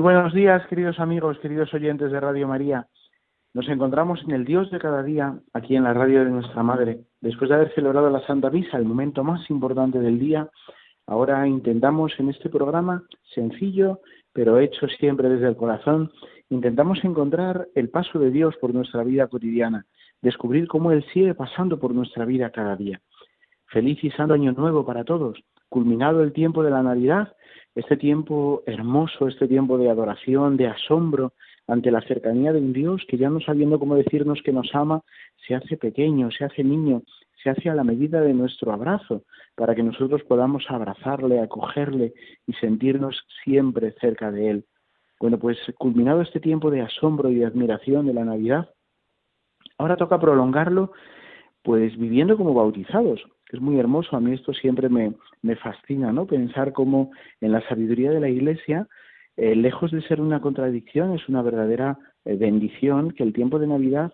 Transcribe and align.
Muy 0.00 0.14
buenos 0.14 0.32
días, 0.32 0.66
queridos 0.68 0.98
amigos, 0.98 1.38
queridos 1.40 1.74
oyentes 1.74 2.10
de 2.10 2.18
Radio 2.18 2.48
María. 2.48 2.86
Nos 3.52 3.68
encontramos 3.68 4.22
en 4.22 4.30
el 4.30 4.46
Dios 4.46 4.70
de 4.70 4.78
cada 4.78 5.02
día, 5.02 5.38
aquí 5.52 5.76
en 5.76 5.84
la 5.84 5.92
radio 5.92 6.24
de 6.24 6.30
nuestra 6.30 6.62
Madre. 6.62 7.00
Después 7.20 7.50
de 7.50 7.56
haber 7.56 7.74
celebrado 7.74 8.08
la 8.08 8.26
Santa 8.26 8.48
Misa, 8.48 8.78
el 8.78 8.86
momento 8.86 9.22
más 9.24 9.50
importante 9.50 9.98
del 9.98 10.18
día, 10.18 10.48
ahora 11.06 11.46
intentamos 11.46 12.18
en 12.18 12.30
este 12.30 12.48
programa, 12.48 13.04
sencillo, 13.34 14.00
pero 14.32 14.58
hecho 14.58 14.88
siempre 14.88 15.28
desde 15.28 15.48
el 15.48 15.56
corazón, 15.56 16.10
intentamos 16.48 17.04
encontrar 17.04 17.68
el 17.74 17.90
paso 17.90 18.18
de 18.18 18.30
Dios 18.30 18.56
por 18.58 18.72
nuestra 18.72 19.04
vida 19.04 19.26
cotidiana, 19.26 19.84
descubrir 20.22 20.66
cómo 20.66 20.92
Él 20.92 21.04
sigue 21.12 21.34
pasando 21.34 21.78
por 21.78 21.94
nuestra 21.94 22.24
vida 22.24 22.48
cada 22.48 22.74
día. 22.74 23.02
Feliz 23.66 24.02
y 24.02 24.10
santo 24.12 24.32
año 24.32 24.52
nuevo 24.52 24.86
para 24.86 25.04
todos, 25.04 25.38
culminado 25.68 26.22
el 26.22 26.32
tiempo 26.32 26.62
de 26.62 26.70
la 26.70 26.82
Navidad 26.82 27.34
este 27.74 27.96
tiempo 27.96 28.62
hermoso, 28.66 29.28
este 29.28 29.46
tiempo 29.46 29.78
de 29.78 29.90
adoración, 29.90 30.56
de 30.56 30.66
asombro 30.66 31.32
ante 31.66 31.90
la 31.90 32.00
cercanía 32.02 32.52
de 32.52 32.58
un 32.58 32.72
Dios 32.72 33.04
que 33.08 33.16
ya 33.16 33.30
no 33.30 33.40
sabiendo 33.40 33.78
cómo 33.78 33.94
decirnos 33.94 34.42
que 34.44 34.52
nos 34.52 34.74
ama, 34.74 35.02
se 35.46 35.54
hace 35.54 35.76
pequeño, 35.76 36.30
se 36.30 36.44
hace 36.44 36.64
niño, 36.64 37.02
se 37.42 37.50
hace 37.50 37.70
a 37.70 37.74
la 37.74 37.84
medida 37.84 38.20
de 38.20 38.34
nuestro 38.34 38.72
abrazo, 38.72 39.22
para 39.54 39.74
que 39.74 39.82
nosotros 39.82 40.22
podamos 40.24 40.64
abrazarle, 40.68 41.40
acogerle 41.40 42.12
y 42.46 42.52
sentirnos 42.54 43.24
siempre 43.44 43.92
cerca 44.00 44.30
de 44.32 44.50
Él. 44.50 44.64
Bueno, 45.20 45.38
pues 45.38 45.58
culminado 45.78 46.22
este 46.22 46.40
tiempo 46.40 46.70
de 46.70 46.80
asombro 46.80 47.30
y 47.30 47.36
de 47.36 47.46
admiración 47.46 48.06
de 48.06 48.14
la 48.14 48.24
Navidad, 48.24 48.70
ahora 49.78 49.96
toca 49.96 50.18
prolongarlo 50.18 50.92
pues 51.62 51.96
viviendo 51.98 52.36
como 52.36 52.54
bautizados, 52.54 53.22
es 53.56 53.62
muy 53.62 53.78
hermoso. 53.78 54.16
A 54.16 54.20
mí 54.20 54.32
esto 54.32 54.52
siempre 54.52 54.88
me, 54.88 55.14
me 55.42 55.56
fascina, 55.56 56.12
¿no? 56.12 56.26
Pensar 56.26 56.72
cómo 56.72 57.10
en 57.40 57.52
la 57.52 57.66
sabiduría 57.68 58.10
de 58.10 58.20
la 58.20 58.28
Iglesia, 58.28 58.88
eh, 59.36 59.54
lejos 59.54 59.90
de 59.90 60.02
ser 60.02 60.20
una 60.20 60.40
contradicción, 60.40 61.14
es 61.14 61.28
una 61.28 61.42
verdadera 61.42 61.98
eh, 62.24 62.36
bendición 62.36 63.12
que 63.12 63.22
el 63.22 63.32
tiempo 63.32 63.58
de 63.58 63.66
Navidad 63.66 64.12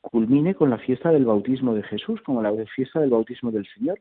culmine 0.00 0.54
con 0.54 0.70
la 0.70 0.78
fiesta 0.78 1.10
del 1.10 1.24
bautismo 1.24 1.74
de 1.74 1.82
Jesús, 1.82 2.20
como 2.22 2.42
la 2.42 2.52
fiesta 2.74 3.00
del 3.00 3.10
bautismo 3.10 3.50
del 3.50 3.66
Señor, 3.74 4.00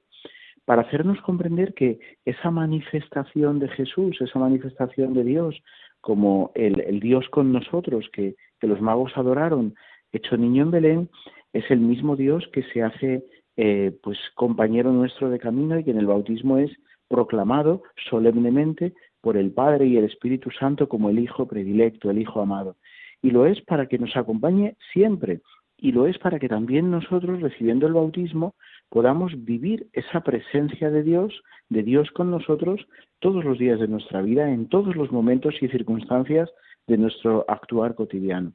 para 0.65 0.83
hacernos 0.83 1.19
comprender 1.21 1.73
que 1.73 1.99
esa 2.25 2.51
manifestación 2.51 3.59
de 3.59 3.69
Jesús, 3.69 4.19
esa 4.21 4.39
manifestación 4.39 5.13
de 5.13 5.23
Dios, 5.23 5.55
como 6.01 6.51
el, 6.55 6.79
el 6.81 6.99
Dios 6.99 7.27
con 7.29 7.51
nosotros 7.51 8.07
que, 8.13 8.35
que 8.59 8.67
los 8.67 8.81
magos 8.81 9.11
adoraron, 9.15 9.75
hecho 10.11 10.37
niño 10.37 10.63
en 10.63 10.71
Belén, 10.71 11.09
es 11.53 11.69
el 11.71 11.79
mismo 11.79 12.15
Dios 12.15 12.47
que 12.53 12.63
se 12.63 12.83
hace 12.83 13.25
eh, 13.57 13.91
pues 14.03 14.17
compañero 14.35 14.91
nuestro 14.91 15.29
de 15.29 15.39
camino 15.39 15.77
y 15.77 15.83
que 15.83 15.91
en 15.91 15.97
el 15.97 16.05
bautismo 16.05 16.57
es 16.57 16.71
proclamado 17.07 17.83
solemnemente 18.09 18.93
por 19.21 19.35
el 19.35 19.51
Padre 19.51 19.87
y 19.87 19.97
el 19.97 20.05
Espíritu 20.05 20.51
Santo 20.51 20.87
como 20.87 21.09
el 21.09 21.19
Hijo 21.19 21.47
predilecto, 21.47 22.09
el 22.09 22.19
Hijo 22.19 22.39
amado. 22.39 22.77
Y 23.21 23.31
lo 23.31 23.45
es 23.45 23.59
para 23.61 23.87
que 23.87 23.97
nos 23.97 24.15
acompañe 24.15 24.75
siempre. 24.93 25.41
Y 25.79 25.91
lo 25.91 26.07
es 26.07 26.17
para 26.17 26.39
que 26.39 26.49
también 26.49 26.89
nosotros, 26.89 27.41
recibiendo 27.41 27.87
el 27.87 27.93
bautismo, 27.93 28.55
podamos 28.89 29.33
vivir 29.43 29.87
esa 29.93 30.21
presencia 30.21 30.89
de 30.89 31.03
Dios, 31.03 31.43
de 31.69 31.83
Dios 31.83 32.09
con 32.11 32.31
nosotros, 32.31 32.87
todos 33.19 33.43
los 33.43 33.57
días 33.59 33.79
de 33.79 33.87
nuestra 33.87 34.21
vida, 34.21 34.51
en 34.51 34.69
todos 34.69 34.95
los 34.95 35.11
momentos 35.11 35.55
y 35.61 35.67
circunstancias 35.67 36.49
de 36.87 36.97
nuestro 36.97 37.45
actuar 37.47 37.95
cotidiano. 37.95 38.53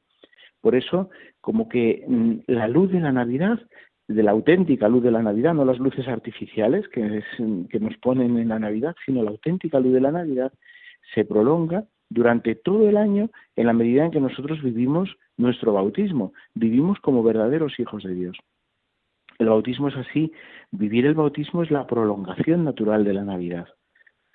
Por 0.59 0.75
eso, 0.75 1.09
como 1.41 1.67
que 1.67 2.05
mm, 2.07 2.33
la 2.47 2.67
luz 2.67 2.91
de 2.91 2.99
la 2.99 3.11
Navidad 3.11 3.59
de 4.07 4.23
la 4.23 4.31
auténtica 4.31 4.89
luz 4.89 5.03
de 5.03 5.11
la 5.11 5.21
Navidad, 5.21 5.53
no 5.53 5.65
las 5.65 5.79
luces 5.79 6.07
artificiales 6.07 6.87
que, 6.89 7.23
nos 7.79 7.97
ponen 7.97 8.37
en 8.37 8.49
la 8.49 8.59
Navidad, 8.59 8.95
sino 9.05 9.23
la 9.23 9.31
auténtica 9.31 9.79
luz 9.79 9.93
de 9.93 10.01
la 10.01 10.11
Navidad, 10.11 10.51
se 11.13 11.25
prolonga 11.25 11.85
durante 12.09 12.55
todo 12.55 12.87
el 12.89 12.97
año 12.97 13.29
en 13.55 13.67
la 13.67 13.73
medida 13.73 14.05
en 14.05 14.11
que 14.11 14.19
nosotros 14.19 14.61
vivimos 14.61 15.09
nuestro 15.37 15.73
bautismo, 15.73 16.33
vivimos 16.53 16.99
como 16.99 17.23
verdaderos 17.23 17.79
hijos 17.79 18.03
de 18.03 18.13
Dios. 18.13 18.37
El 19.39 19.49
bautismo 19.49 19.87
es 19.87 19.95
así, 19.95 20.31
vivir 20.71 21.05
el 21.05 21.15
bautismo 21.15 21.63
es 21.63 21.71
la 21.71 21.87
prolongación 21.87 22.63
natural 22.63 23.03
de 23.03 23.13
la 23.13 23.23
Navidad. 23.23 23.67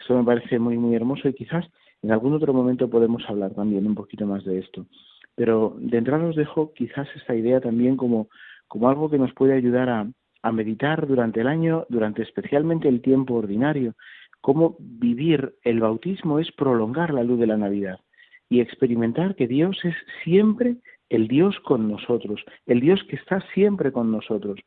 Eso 0.01 0.17
me 0.17 0.25
parece 0.25 0.59
muy, 0.59 0.77
muy 0.77 0.95
hermoso 0.95 1.29
y 1.29 1.35
quizás 1.35 1.67
en 2.03 2.11
algún 2.11 2.35
otro 2.35 2.53
momento 2.53 2.89
podemos 2.89 3.23
hablar 3.29 3.55
también 3.55 3.87
un 3.87 3.95
poquito 3.95 4.27
más 4.27 4.45
de 4.45 4.59
esto. 4.59 4.87
Pero 5.35 5.77
de 5.79 5.99
entrada 5.99 6.25
os 6.27 6.37
dejo 6.37 6.73
quizás 6.73 7.09
esta 7.15 7.35
idea 7.35 7.61
también 7.61 7.97
como 7.97 8.29
como 8.69 8.89
algo 8.89 9.11
que 9.11 9.19
nos 9.19 9.33
puede 9.35 9.55
ayudar 9.55 9.89
a, 9.89 10.07
meditar 10.51 11.07
durante 11.07 11.43
el 11.43 11.47
año, 11.47 11.85
durante 11.91 12.23
especialmente 12.23 12.89
el 12.89 13.03
tiempo 13.03 13.35
ordinario, 13.35 13.95
cómo 14.41 14.77
vivir 14.79 15.57
el 15.63 15.81
bautismo 15.81 16.39
es 16.39 16.51
prolongar 16.53 17.13
la 17.13 17.23
luz 17.23 17.39
de 17.39 17.47
la 17.47 17.59
Navidad 17.59 18.01
y 18.49 18.61
experimentar 18.61 19.35
que 19.35 19.47
Dios 19.47 19.79
es 19.85 19.95
siempre 20.25 20.77
el 21.11 21.29
Dios 21.29 21.59
con 21.61 21.91
nosotros, 21.91 22.43
el 22.65 22.81
Dios 22.81 23.05
que 23.11 23.17
está 23.17 23.43
siempre 23.53 23.93
con 23.93 24.11
nosotros. 24.11 24.59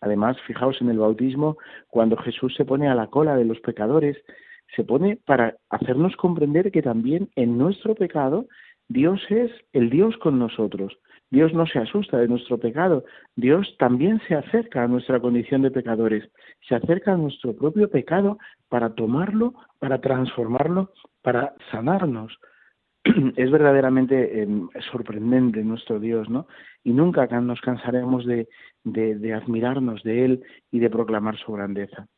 Además, 0.00 0.36
fijaos 0.44 0.80
en 0.80 0.90
el 0.90 0.98
bautismo, 0.98 1.56
cuando 1.86 2.16
Jesús 2.16 2.54
se 2.56 2.64
pone 2.64 2.88
a 2.88 2.94
la 2.96 3.06
cola 3.06 3.36
de 3.36 3.44
los 3.44 3.60
pecadores, 3.60 4.16
se 4.74 4.82
pone 4.82 5.18
para 5.24 5.56
hacernos 5.70 6.16
comprender 6.16 6.72
que 6.72 6.82
también 6.82 7.30
en 7.36 7.58
nuestro 7.58 7.94
pecado 7.94 8.46
Dios 8.88 9.20
es 9.30 9.50
el 9.72 9.90
Dios 9.90 10.16
con 10.18 10.38
nosotros. 10.38 10.98
Dios 11.32 11.54
no 11.54 11.66
se 11.66 11.78
asusta 11.78 12.18
de 12.18 12.28
nuestro 12.28 12.58
pecado, 12.58 13.04
Dios 13.36 13.74
también 13.78 14.20
se 14.28 14.34
acerca 14.34 14.84
a 14.84 14.86
nuestra 14.86 15.18
condición 15.18 15.62
de 15.62 15.70
pecadores, 15.70 16.30
se 16.68 16.74
acerca 16.74 17.14
a 17.14 17.16
nuestro 17.16 17.56
propio 17.56 17.88
pecado 17.88 18.36
para 18.68 18.94
tomarlo, 18.94 19.54
para 19.78 19.98
transformarlo, 19.98 20.92
para 21.22 21.54
sanarnos. 21.70 22.38
Es 23.36 23.50
verdaderamente 23.50 24.42
em, 24.42 24.68
sorprendente 24.92 25.64
nuestro 25.64 25.98
Dios, 25.98 26.28
¿no? 26.28 26.46
Y 26.84 26.92
nunca 26.92 27.26
nos 27.40 27.62
cansaremos 27.62 28.26
de, 28.26 28.46
de 28.84 29.32
admirarnos 29.32 30.02
de 30.02 30.26
Él 30.26 30.44
y 30.70 30.80
de 30.80 30.90
proclamar 30.90 31.38
su 31.38 31.50
grandeza. 31.52 32.08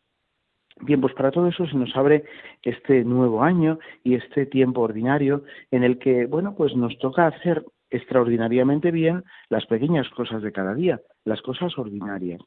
Bien, 0.80 1.00
pues 1.00 1.14
para 1.14 1.30
todo 1.30 1.46
eso 1.46 1.66
se 1.66 1.76
nos 1.76 1.94
abre 1.94 2.24
este 2.62 3.04
nuevo 3.04 3.44
año 3.44 3.78
y 4.02 4.14
este 4.16 4.44
tiempo 4.44 4.80
ordinario 4.80 5.44
en 5.70 5.84
el 5.84 5.98
que, 5.98 6.26
bueno, 6.26 6.56
pues 6.56 6.74
nos 6.74 6.98
toca 6.98 7.28
hacer 7.28 7.64
extraordinariamente 7.94 8.90
bien 8.90 9.24
las 9.48 9.66
pequeñas 9.66 10.08
cosas 10.10 10.42
de 10.42 10.52
cada 10.52 10.74
día, 10.74 11.00
las 11.24 11.40
cosas 11.42 11.76
ordinarias. 11.78 12.40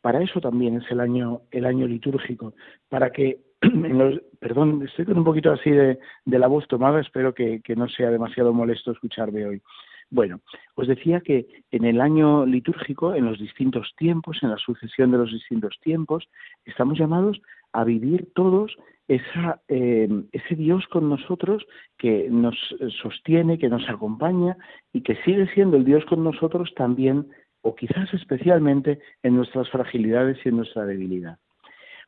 Para 0.00 0.22
eso 0.22 0.40
también 0.40 0.76
es 0.76 0.90
el 0.90 1.00
año, 1.00 1.42
el 1.50 1.64
año 1.64 1.86
litúrgico, 1.86 2.54
para 2.88 3.10
que, 3.10 3.40
perdón, 4.40 4.82
estoy 4.84 5.04
con 5.04 5.18
un 5.18 5.24
poquito 5.24 5.52
así 5.52 5.70
de, 5.70 5.98
la 6.26 6.46
voz 6.46 6.66
tomada, 6.68 7.00
espero 7.00 7.34
que, 7.34 7.60
que 7.62 7.76
no 7.76 7.88
sea 7.88 8.10
demasiado 8.10 8.52
molesto 8.52 8.92
escucharme 8.92 9.44
hoy. 9.44 9.62
Bueno, 10.10 10.40
os 10.74 10.86
decía 10.86 11.20
que 11.20 11.46
en 11.70 11.84
el 11.84 12.00
año 12.00 12.44
litúrgico, 12.44 13.14
en 13.14 13.24
los 13.24 13.38
distintos 13.38 13.94
tiempos, 13.96 14.38
en 14.42 14.50
la 14.50 14.58
sucesión 14.58 15.10
de 15.10 15.18
los 15.18 15.32
distintos 15.32 15.78
tiempos, 15.80 16.28
estamos 16.66 16.98
llamados 16.98 17.40
a 17.72 17.84
vivir 17.84 18.30
todos 18.34 18.76
esa, 19.08 19.60
eh, 19.68 20.08
ese 20.32 20.54
Dios 20.54 20.86
con 20.88 21.08
nosotros 21.08 21.66
que 21.98 22.28
nos 22.30 22.56
sostiene, 23.02 23.58
que 23.58 23.68
nos 23.68 23.88
acompaña 23.88 24.56
y 24.92 25.02
que 25.02 25.16
sigue 25.24 25.46
siendo 25.54 25.76
el 25.76 25.84
Dios 25.84 26.04
con 26.06 26.24
nosotros 26.24 26.72
también, 26.76 27.28
o 27.62 27.74
quizás 27.74 28.12
especialmente, 28.14 29.00
en 29.22 29.36
nuestras 29.36 29.68
fragilidades 29.70 30.38
y 30.44 30.48
en 30.48 30.56
nuestra 30.56 30.84
debilidad. 30.84 31.38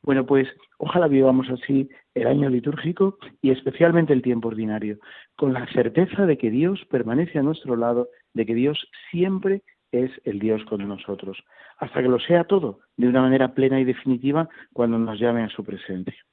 Bueno, 0.05 0.27
pues 0.27 0.47
ojalá 0.77 1.09
vivamos 1.09 1.49
así 1.49 1.89
el 2.15 2.27
año 2.27 2.51
litúrgico 2.51 3.17
y 3.41 3.51
especialmente 3.51 4.13
el 4.13 4.21
tiempo 4.21 4.49
ordinario, 4.49 4.99
con 5.35 5.55
la 5.55 5.67
certeza 5.73 6.27
de 6.27 6.37
que 6.37 6.51
Dios 6.51 6.85
permanece 6.91 7.39
a 7.39 7.43
nuestro 7.43 7.75
lado, 7.75 8.09
de 8.35 8.45
que 8.45 8.55
Dios 8.55 8.87
siempre 9.11 9.63
es 10.03 10.11
el 10.25 10.39
Dios 10.39 10.65
con 10.65 10.87
nosotros, 10.89 11.39
hasta 11.79 12.03
que 12.03 12.09
lo 12.09 12.19
sea 12.19 12.45
todo, 12.45 12.81
de 12.97 13.09
una 13.09 13.23
manera 13.23 13.55
plena 13.55 13.81
y 13.81 13.85
definitiva, 13.85 14.49
cuando 14.73 14.99
nos 14.99 15.19
llame 15.19 15.43
a 15.43 15.49
su 15.49 15.65
presencia. 15.65 16.25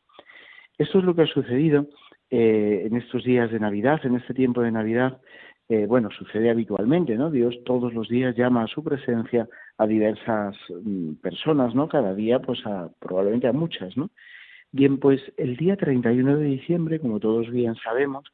Esto 0.78 1.00
es 1.00 1.06
lo 1.06 1.16
que 1.16 1.24
ha 1.24 1.28
sucedido 1.28 1.88
eh, 2.30 2.84
en 2.86 2.96
estos 2.96 3.24
días 3.24 3.52
de 3.52 3.60
Navidad, 3.60 4.00
en 4.04 4.16
este 4.16 4.34
tiempo 4.34 4.62
de 4.62 4.72
Navidad. 4.72 5.20
Eh, 5.70 5.86
bueno, 5.86 6.10
sucede 6.12 6.50
habitualmente, 6.50 7.16
¿no? 7.16 7.30
Dios 7.30 7.56
todos 7.66 7.94
los 7.94 8.10
días 8.10 8.36
llama 8.36 8.64
a 8.64 8.68
su 8.68 8.84
presencia 8.84 9.48
a 9.78 9.88
diversas 9.88 10.56
mm, 10.84 11.14
personas, 11.16 11.76
¿no? 11.76 11.88
Cada 11.88 12.14
día, 12.14 12.40
pues 12.40 12.66
a, 12.66 12.90
probablemente 13.00 13.48
a 13.48 13.54
muchas, 13.54 13.96
¿no? 13.96 14.10
Bien, 14.72 14.98
pues 14.98 15.22
el 15.38 15.58
día 15.58 15.76
31 15.76 16.38
de 16.38 16.46
diciembre, 16.46 17.00
como 17.00 17.20
todos 17.20 17.50
bien 17.50 17.76
sabemos, 17.76 18.32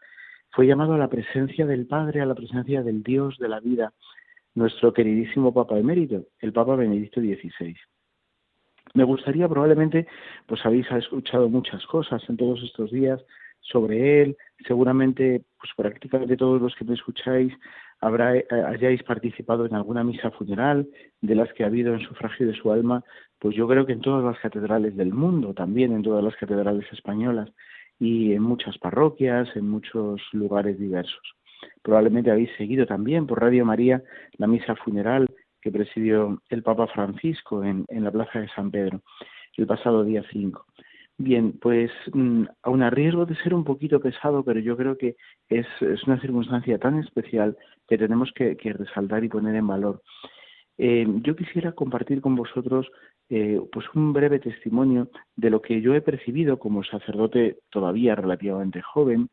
fue 0.51 0.67
llamado 0.67 0.93
a 0.93 0.97
la 0.97 1.09
presencia 1.09 1.65
del 1.65 1.87
Padre, 1.87 2.21
a 2.21 2.25
la 2.25 2.35
presencia 2.35 2.83
del 2.83 3.03
Dios 3.03 3.37
de 3.39 3.49
la 3.49 3.59
vida, 3.59 3.93
nuestro 4.57 4.91
queridísimo 4.91 5.53
Papa 5.53 5.77
Emérito, 5.77 6.25
el 6.39 6.51
Papa 6.51 6.75
Benedicto 6.75 7.21
XVI. 7.21 7.75
Me 8.95 9.03
gustaría, 9.03 9.47
probablemente, 9.47 10.07
pues 10.47 10.65
habéis 10.65 10.89
escuchado 10.91 11.47
muchas 11.47 11.85
cosas 11.85 12.23
en 12.27 12.37
todos 12.37 12.63
estos 12.63 12.89
días 12.89 13.23
sobre 13.61 14.23
él, 14.23 14.37
seguramente, 14.65 15.43
pues 15.59 15.71
prácticamente 15.75 16.37
todos 16.37 16.59
los 16.59 16.73
que 16.75 16.85
me 16.85 16.95
escucháis 16.95 17.53
habrá, 18.01 18.35
eh, 18.35 18.47
hayáis 18.49 19.03
participado 19.03 19.67
en 19.67 19.75
alguna 19.75 20.03
misa 20.03 20.31
funeral 20.31 20.87
de 21.21 21.35
las 21.35 21.53
que 21.53 21.63
ha 21.63 21.67
habido 21.67 21.93
en 21.93 21.99
sufragio 22.01 22.47
de 22.47 22.55
su 22.55 22.71
alma, 22.71 23.03
pues 23.37 23.55
yo 23.55 23.67
creo 23.67 23.85
que 23.85 23.93
en 23.93 24.01
todas 24.01 24.23
las 24.23 24.39
catedrales 24.39 24.97
del 24.97 25.13
mundo, 25.13 25.53
también 25.53 25.91
en 25.91 26.01
todas 26.01 26.23
las 26.23 26.35
catedrales 26.35 26.91
españolas 26.91 27.49
y 27.99 28.33
en 28.33 28.41
muchas 28.41 28.77
parroquias, 28.79 29.55
en 29.55 29.69
muchos 29.69 30.21
lugares 30.31 30.79
diversos. 30.79 31.37
Probablemente 31.81 32.31
habéis 32.31 32.49
seguido 32.57 32.85
también 32.85 33.27
por 33.27 33.41
Radio 33.41 33.65
María 33.65 34.03
la 34.37 34.47
misa 34.47 34.75
funeral 34.75 35.27
que 35.61 35.71
presidió 35.71 36.41
el 36.49 36.63
Papa 36.63 36.87
Francisco 36.87 37.63
en, 37.63 37.85
en 37.87 38.03
la 38.03 38.11
Plaza 38.11 38.39
de 38.39 38.49
San 38.49 38.71
Pedro 38.71 39.01
el 39.57 39.67
pasado 39.67 40.03
día 40.03 40.23
5. 40.31 40.65
Bien, 41.17 41.53
pues 41.59 41.91
mm, 42.13 42.43
aun 42.61 42.83
a 42.83 42.91
riesgo 42.91 43.25
de 43.25 43.35
ser 43.37 43.53
un 43.55 43.63
poquito 43.63 43.99
pesado, 43.99 44.43
pero 44.43 44.59
yo 44.59 44.77
creo 44.77 44.97
que 44.97 45.15
es, 45.49 45.65
es 45.81 46.03
una 46.03 46.21
circunstancia 46.21 46.77
tan 46.77 46.99
especial 46.99 47.57
que 47.87 47.97
tenemos 47.97 48.31
que, 48.33 48.55
resaltar 48.61 49.23
y 49.23 49.29
poner 49.29 49.55
en 49.55 49.67
valor. 49.67 50.03
Eh, 50.77 51.07
yo 51.23 51.35
quisiera 51.35 51.71
compartir 51.71 52.21
con 52.21 52.35
vosotros 52.35 52.87
eh, 53.29 53.59
pues 53.71 53.87
un 53.95 54.13
breve 54.13 54.39
testimonio 54.39 55.09
de 55.35 55.49
lo 55.49 55.59
que 55.59 55.81
yo 55.81 55.95
he 55.95 56.01
percibido 56.01 56.59
como 56.59 56.83
sacerdote 56.83 57.57
todavía 57.71 58.13
relativamente 58.13 58.83
joven. 58.83 59.29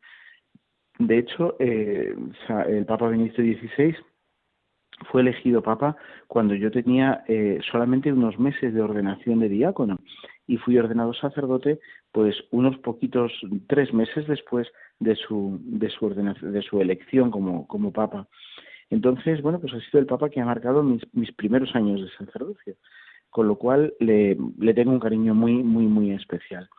De 0.99 1.17
hecho, 1.17 1.55
eh, 1.59 2.15
el 2.67 2.85
Papa 2.85 3.09
Benedicto 3.09 3.41
XVI 3.41 3.95
fue 5.11 5.21
elegido 5.21 5.61
papa 5.61 5.97
cuando 6.27 6.55
yo 6.55 6.71
tenía 6.71 7.23
eh, 7.27 7.59
solamente 7.69 8.11
unos 8.11 8.39
meses 8.39 8.73
de 8.73 8.81
ordenación 8.81 9.39
de 9.39 9.49
diácono 9.49 9.97
y 10.47 10.57
fui 10.57 10.77
ordenado 10.77 11.13
sacerdote 11.13 11.79
pues 12.11 12.35
unos 12.51 12.77
poquitos 12.77 13.33
tres 13.67 13.93
meses 13.93 14.27
después 14.27 14.67
de 14.99 15.15
su 15.15 15.59
de 15.61 15.89
su 15.89 16.09
de 16.09 16.61
su 16.61 16.81
elección 16.81 17.29
como 17.29 17.67
como 17.67 17.91
papa. 17.91 18.27
Entonces 18.89 19.41
bueno 19.41 19.59
pues 19.59 19.73
ha 19.73 19.79
sido 19.81 19.99
el 19.99 20.05
papa 20.05 20.29
que 20.29 20.39
ha 20.39 20.45
marcado 20.45 20.81
mis, 20.81 21.01
mis 21.13 21.31
primeros 21.33 21.75
años 21.75 22.01
de 22.01 22.25
sacerdocio 22.25 22.75
con 23.29 23.47
lo 23.47 23.57
cual 23.57 23.93
le, 23.99 24.37
le 24.57 24.73
tengo 24.73 24.91
un 24.91 24.99
cariño 24.99 25.35
muy 25.35 25.61
muy 25.61 25.87
muy 25.87 26.11
especial. 26.11 26.69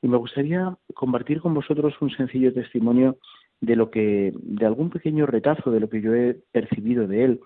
Y 0.00 0.08
me 0.08 0.16
gustaría 0.16 0.76
compartir 0.94 1.40
con 1.40 1.52
vosotros 1.52 1.94
un 2.00 2.10
sencillo 2.10 2.52
testimonio 2.52 3.18
de 3.60 3.76
lo 3.76 3.90
que 3.90 4.32
de 4.34 4.66
algún 4.66 4.90
pequeño 4.90 5.26
retazo 5.26 5.70
de 5.70 5.80
lo 5.80 5.88
que 5.88 6.00
yo 6.00 6.14
he 6.14 6.38
percibido 6.52 7.06
de 7.06 7.24
él 7.24 7.40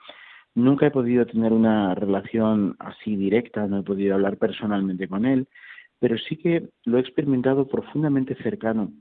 Nunca 0.54 0.86
he 0.86 0.90
podido 0.90 1.26
tener 1.26 1.52
una 1.52 1.94
relación 1.94 2.74
así 2.80 3.14
directa, 3.14 3.66
no 3.66 3.78
he 3.78 3.82
podido 3.82 4.14
hablar 4.14 4.36
personalmente 4.36 5.06
con 5.06 5.24
él, 5.24 5.46
pero 6.00 6.18
sí 6.18 6.36
que 6.36 6.68
lo 6.84 6.98
he 6.98 7.00
experimentado 7.00 7.68
profundamente 7.68 8.34
cercano 8.42 8.92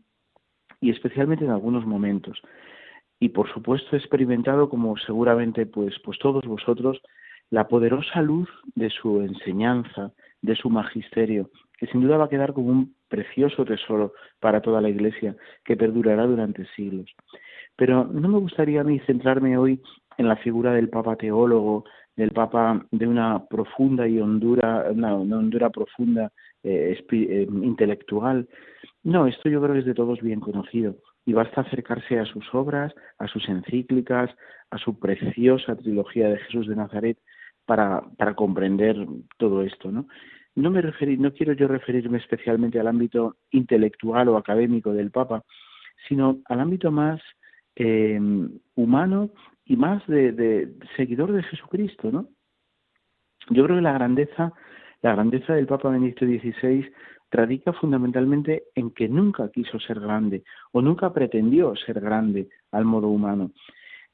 y 0.80 0.92
especialmente 0.92 1.46
en 1.46 1.52
algunos 1.52 1.86
momentos. 1.86 2.40
Y 3.20 3.30
por 3.30 3.52
supuesto 3.52 3.96
he 3.96 4.00
experimentado, 4.00 4.70
como 4.70 4.96
seguramente 4.98 5.66
pues, 5.66 5.96
pues 6.04 6.20
todos 6.20 6.46
vosotros, 6.46 7.02
la 7.50 7.68
poderosa 7.68 8.22
luz 8.22 8.48
de 8.76 8.92
su 8.92 9.22
enseñanza, 9.22 10.14
de 10.42 10.56
su 10.56 10.70
magisterio, 10.70 11.50
que 11.78 11.88
sin 11.88 12.02
duda 12.02 12.18
va 12.18 12.26
a 12.26 12.30
quedar 12.30 12.54
como 12.54 12.70
un 12.70 12.96
precioso 13.10 13.66
tesoro 13.66 14.14
para 14.40 14.62
toda 14.62 14.82
la 14.82 14.90
Iglesia, 14.90 15.36
que 15.66 15.76
perdurará 15.76 16.26
durante 16.26 16.66
siglos. 16.76 17.12
Pero 17.76 18.06
no 18.06 18.30
me 18.30 18.38
gustaría 18.38 18.82
a 18.82 18.84
mí 18.84 19.00
centrarme 19.00 19.58
hoy 19.58 19.82
en 20.18 20.28
la 20.28 20.36
figura 20.38 20.74
del 20.74 20.90
Papa 20.90 21.16
teólogo, 21.16 21.86
del 22.16 22.32
Papa 22.32 22.86
de 22.92 23.08
una 23.08 23.46
profunda 23.48 24.08
y 24.08 24.20
hondura, 24.20 24.86
una, 24.92 25.16
hondura 25.16 25.70
profunda 25.70 26.32
eh, 26.64 27.02
eh, 27.12 27.48
intelectual. 27.50 28.48
No, 29.04 29.28
esto 29.28 29.50
yo 29.50 29.62
creo 29.62 29.74
que 29.74 29.80
es 29.80 29.86
de 29.86 29.94
todos 29.94 30.22
bien 30.22 30.42
conocido 30.42 30.96
y 31.26 31.34
basta 31.34 31.62
acercarse 31.62 32.20
a 32.20 32.26
sus 32.26 32.44
obras, 32.54 32.94
a 33.18 33.28
sus 33.28 33.48
encíclicas, 33.48 34.30
a 34.72 34.78
su 34.78 35.00
preciosa 35.00 35.76
trilogía 35.76 36.28
de 36.30 36.40
Jesús 36.40 36.68
de 36.68 36.76
Nazaret 36.76 37.18
para, 37.66 38.02
para 38.18 38.36
comprender 38.36 38.98
todo 39.38 39.62
esto, 39.62 39.92
¿no? 39.92 40.08
No 40.56 40.72
me 40.72 40.82
referí, 40.82 41.18
no 41.18 41.32
quiero 41.34 41.54
yo 41.54 41.68
referirme 41.68 42.18
especialmente 42.18 42.80
al 42.80 42.88
ámbito 42.88 43.38
intelectual 43.52 44.30
o 44.30 44.38
académico 44.38 44.94
del 44.94 45.12
Papa, 45.12 45.44
sino 46.08 46.40
al 46.46 46.60
ámbito 46.60 46.92
más 46.92 47.22
eh, 47.76 48.20
humano 48.76 49.30
y 49.66 49.78
más 49.78 50.06
de, 50.08 50.74
seguidor 50.98 51.32
de 51.32 51.44
Jesucristo, 51.44 52.12
¿no? 52.12 52.28
Yo 53.50 53.64
creo 53.64 53.78
que 53.78 53.84
la 53.84 53.94
grandeza, 53.94 54.52
la 55.02 55.14
grandeza 55.14 55.54
del 55.54 55.68
Papa 55.68 55.90
Benedicto 55.90 56.26
XVI 56.26 56.92
radica 57.32 57.74
fundamentalmente 57.74 58.64
en 58.76 58.92
que 58.92 59.08
nunca 59.08 59.50
quiso 59.50 59.80
ser 59.80 60.00
grande 60.00 60.44
o 60.72 60.82
nunca 60.82 61.14
pretendió 61.14 61.76
ser 61.76 62.02
grande 62.02 62.50
al 62.72 62.86
modo 62.86 63.08
humano, 63.08 63.52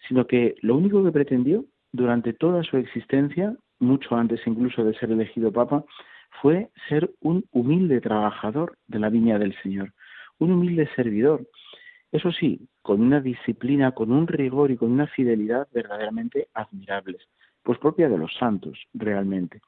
sino 0.08 0.28
que 0.28 0.56
lo 0.62 0.76
único 0.76 1.04
que 1.04 1.12
pretendió 1.12 1.66
durante 1.92 2.34
toda 2.34 2.62
su 2.64 2.78
existencia, 2.78 3.56
mucho 3.80 4.16
antes 4.16 4.42
incluso 4.46 4.84
de 4.84 4.94
ser 4.96 5.12
elegido 5.12 5.52
Papa, 5.52 5.86
fue 6.42 6.70
ser 6.90 7.12
un 7.22 7.46
humilde 7.52 8.02
trabajador 8.02 8.78
de 8.88 9.00
la 9.00 9.10
viña 9.10 9.40
del 9.40 9.56
Señor, 9.62 9.94
un 10.40 10.52
humilde 10.52 10.90
servidor, 10.96 11.48
eso 12.12 12.32
sí, 12.32 12.70
con 12.82 13.02
una 13.02 13.20
disciplina, 13.20 13.92
con 13.92 14.12
un 14.12 14.28
rigor 14.28 14.72
y 14.72 14.78
con 14.78 14.92
una 14.92 15.08
fidelidad 15.08 15.68
verdaderamente 15.74 16.48
admirables, 16.54 17.28
pues 17.62 17.78
propia 17.80 18.08
de 18.08 18.18
los 18.18 18.34
santos, 18.36 18.80
realmente. 18.94 19.60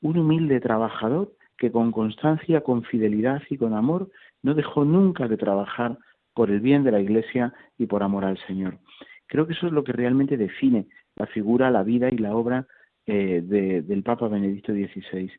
Un 0.00 0.18
humilde 0.18 0.60
trabajador 0.60 1.32
que 1.56 1.72
con 1.72 1.90
constancia, 1.90 2.60
con 2.60 2.84
fidelidad 2.84 3.42
y 3.50 3.56
con 3.56 3.74
amor 3.74 4.10
no 4.42 4.54
dejó 4.54 4.84
nunca 4.84 5.26
de 5.28 5.36
trabajar 5.36 5.98
por 6.34 6.50
el 6.50 6.60
bien 6.60 6.84
de 6.84 6.92
la 6.92 7.00
Iglesia 7.00 7.52
y 7.78 7.86
por 7.86 8.02
amor 8.02 8.24
al 8.24 8.38
Señor. 8.46 8.78
Creo 9.26 9.46
que 9.46 9.54
eso 9.54 9.66
es 9.66 9.72
lo 9.72 9.82
que 9.82 9.92
realmente 9.92 10.36
define 10.36 10.86
la 11.16 11.26
figura, 11.26 11.70
la 11.70 11.82
vida 11.82 12.08
y 12.10 12.18
la 12.18 12.34
obra 12.34 12.66
eh, 13.06 13.42
del 13.42 14.02
Papa 14.02 14.28
Benedicto 14.28 14.72
XVI. 14.72 15.32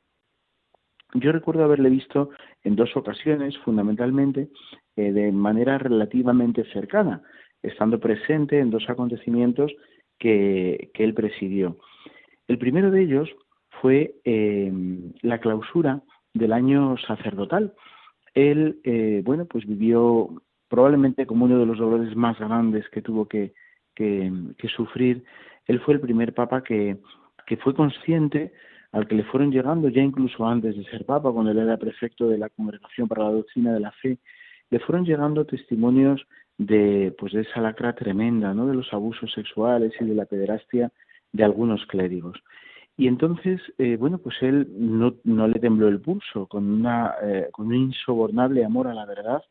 Yo 1.14 1.32
recuerdo 1.32 1.64
haberle 1.64 1.90
visto 1.90 2.32
en 2.64 2.76
dos 2.76 2.96
ocasiones, 2.96 3.58
fundamentalmente, 3.60 4.50
eh, 4.96 5.12
de 5.12 5.32
manera 5.32 5.78
relativamente 5.78 6.64
cercana, 6.72 7.22
estando 7.62 8.00
presente 8.00 8.60
en 8.60 8.72
dos 8.72 8.90
acontecimientos 8.90 9.72
que, 10.18 10.90
él 10.94 11.14
presidió. 11.14 11.78
El 12.48 12.58
primero 12.58 12.90
de 12.90 13.04
ellos 13.04 13.30
fue 13.82 14.16
em, 14.24 15.14
la 15.22 15.40
clausura 15.40 16.02
del 16.34 16.54
año 16.54 16.98
sacerdotal. 16.98 17.74
Él, 18.34 18.80
eh, 18.84 19.22
bueno, 19.24 19.46
pues 19.46 19.68
vivió 19.68 20.42
probablemente 20.68 21.28
como 21.28 21.46
uno 21.46 21.60
de 21.60 21.66
los 21.68 21.78
dolores 21.78 22.16
más 22.16 22.40
grandes 22.40 22.90
que 22.90 23.02
tuvo 23.04 23.28
que, 23.28 23.54
sufrir. 24.76 25.24
Él 25.68 25.80
fue 25.82 25.94
el 25.94 26.00
primer 26.00 26.34
papa 26.34 26.64
que, 26.64 26.98
que 27.46 27.58
fue 27.58 27.76
consciente 27.76 28.54
al 28.94 29.08
que 29.08 29.16
le 29.16 29.24
fueron 29.24 29.52
llegando 29.52 29.90
ya 29.90 30.02
incluso 30.02 30.46
antes 30.46 30.78
de 30.78 30.86
ser 30.86 31.06
papa, 31.06 31.32
cuando 31.32 31.52
él 31.52 31.58
era 31.58 31.78
prefecto 31.78 32.30
de 32.30 32.38
la 32.38 32.50
Congregación 32.50 33.08
para 33.08 33.24
la 33.24 33.32
Doctrina 33.32 33.74
de 33.74 33.80
la 33.80 33.92
Fe, 33.92 34.20
le 34.70 34.80
fueron 34.80 35.04
llegando 35.04 35.46
testimonios 35.46 36.26
de 36.60 37.14
pues 37.18 37.34
de 37.34 37.42
esa 37.42 37.60
lacra 37.60 37.94
tremenda, 37.94 38.54
¿no? 38.54 38.68
de 38.68 38.76
los 38.76 38.94
abusos 38.94 39.34
sexuales 39.34 39.94
y 40.00 40.06
de 40.06 40.14
la 40.14 40.26
pederastia 40.26 40.92
de 41.32 41.44
algunos 41.44 41.84
clérigos. 41.88 42.38
Y 42.96 43.08
entonces, 43.08 43.60
eh, 43.80 43.98
bueno, 43.98 44.20
pues 44.20 44.36
él 44.42 44.68
no, 44.78 45.16
no, 45.24 45.48
le 45.48 45.60
tembló 45.60 45.88
el 45.88 46.00
pulso, 46.00 46.46
con, 46.46 46.72
una, 46.72 47.16
eh, 47.24 47.48
con 47.52 47.68
un 47.68 47.76
insobornable 47.76 48.64
amor 48.64 48.88
a 48.88 48.94
la 48.94 49.08
verdad, 49.08 49.42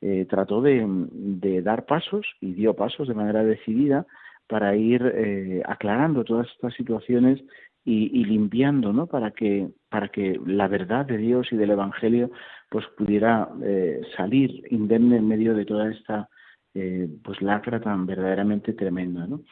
eh, 0.00 0.26
trató 0.30 0.62
de, 0.62 0.86
de, 0.86 1.62
dar 1.62 1.86
pasos 1.86 2.24
y 2.40 2.52
dio 2.52 2.74
pasos 2.74 3.08
de 3.08 3.14
manera 3.14 3.42
decidida 3.42 4.06
para 4.46 4.76
ir 4.76 5.02
aclarando 5.64 6.22
todas 6.22 6.46
estas 6.50 6.74
situaciones 6.74 7.42
y, 7.84 8.24
limpiando, 8.24 8.92
¿no? 8.92 9.06
Para 9.06 9.32
que, 9.32 9.68
para 9.90 10.08
que 10.08 10.40
la 10.46 10.68
verdad 10.68 11.04
de 11.04 11.18
Dios 11.18 11.48
y 11.52 11.56
del 11.56 11.72
Evangelio 11.72 12.30
pues 12.70 12.86
pudiera 12.96 13.48
eh, 13.62 14.00
salir 14.16 14.62
indemne 14.70 15.18
en 15.18 15.28
medio 15.28 15.54
de 15.54 15.66
toda 15.66 15.90
esta 15.92 16.28
eh, 16.72 17.08
pues 17.22 17.40
lacra 17.42 17.80
tan 17.80 18.06
verdaderamente 18.06 18.72
tremenda, 18.72 19.26
¿no? 19.26 19.42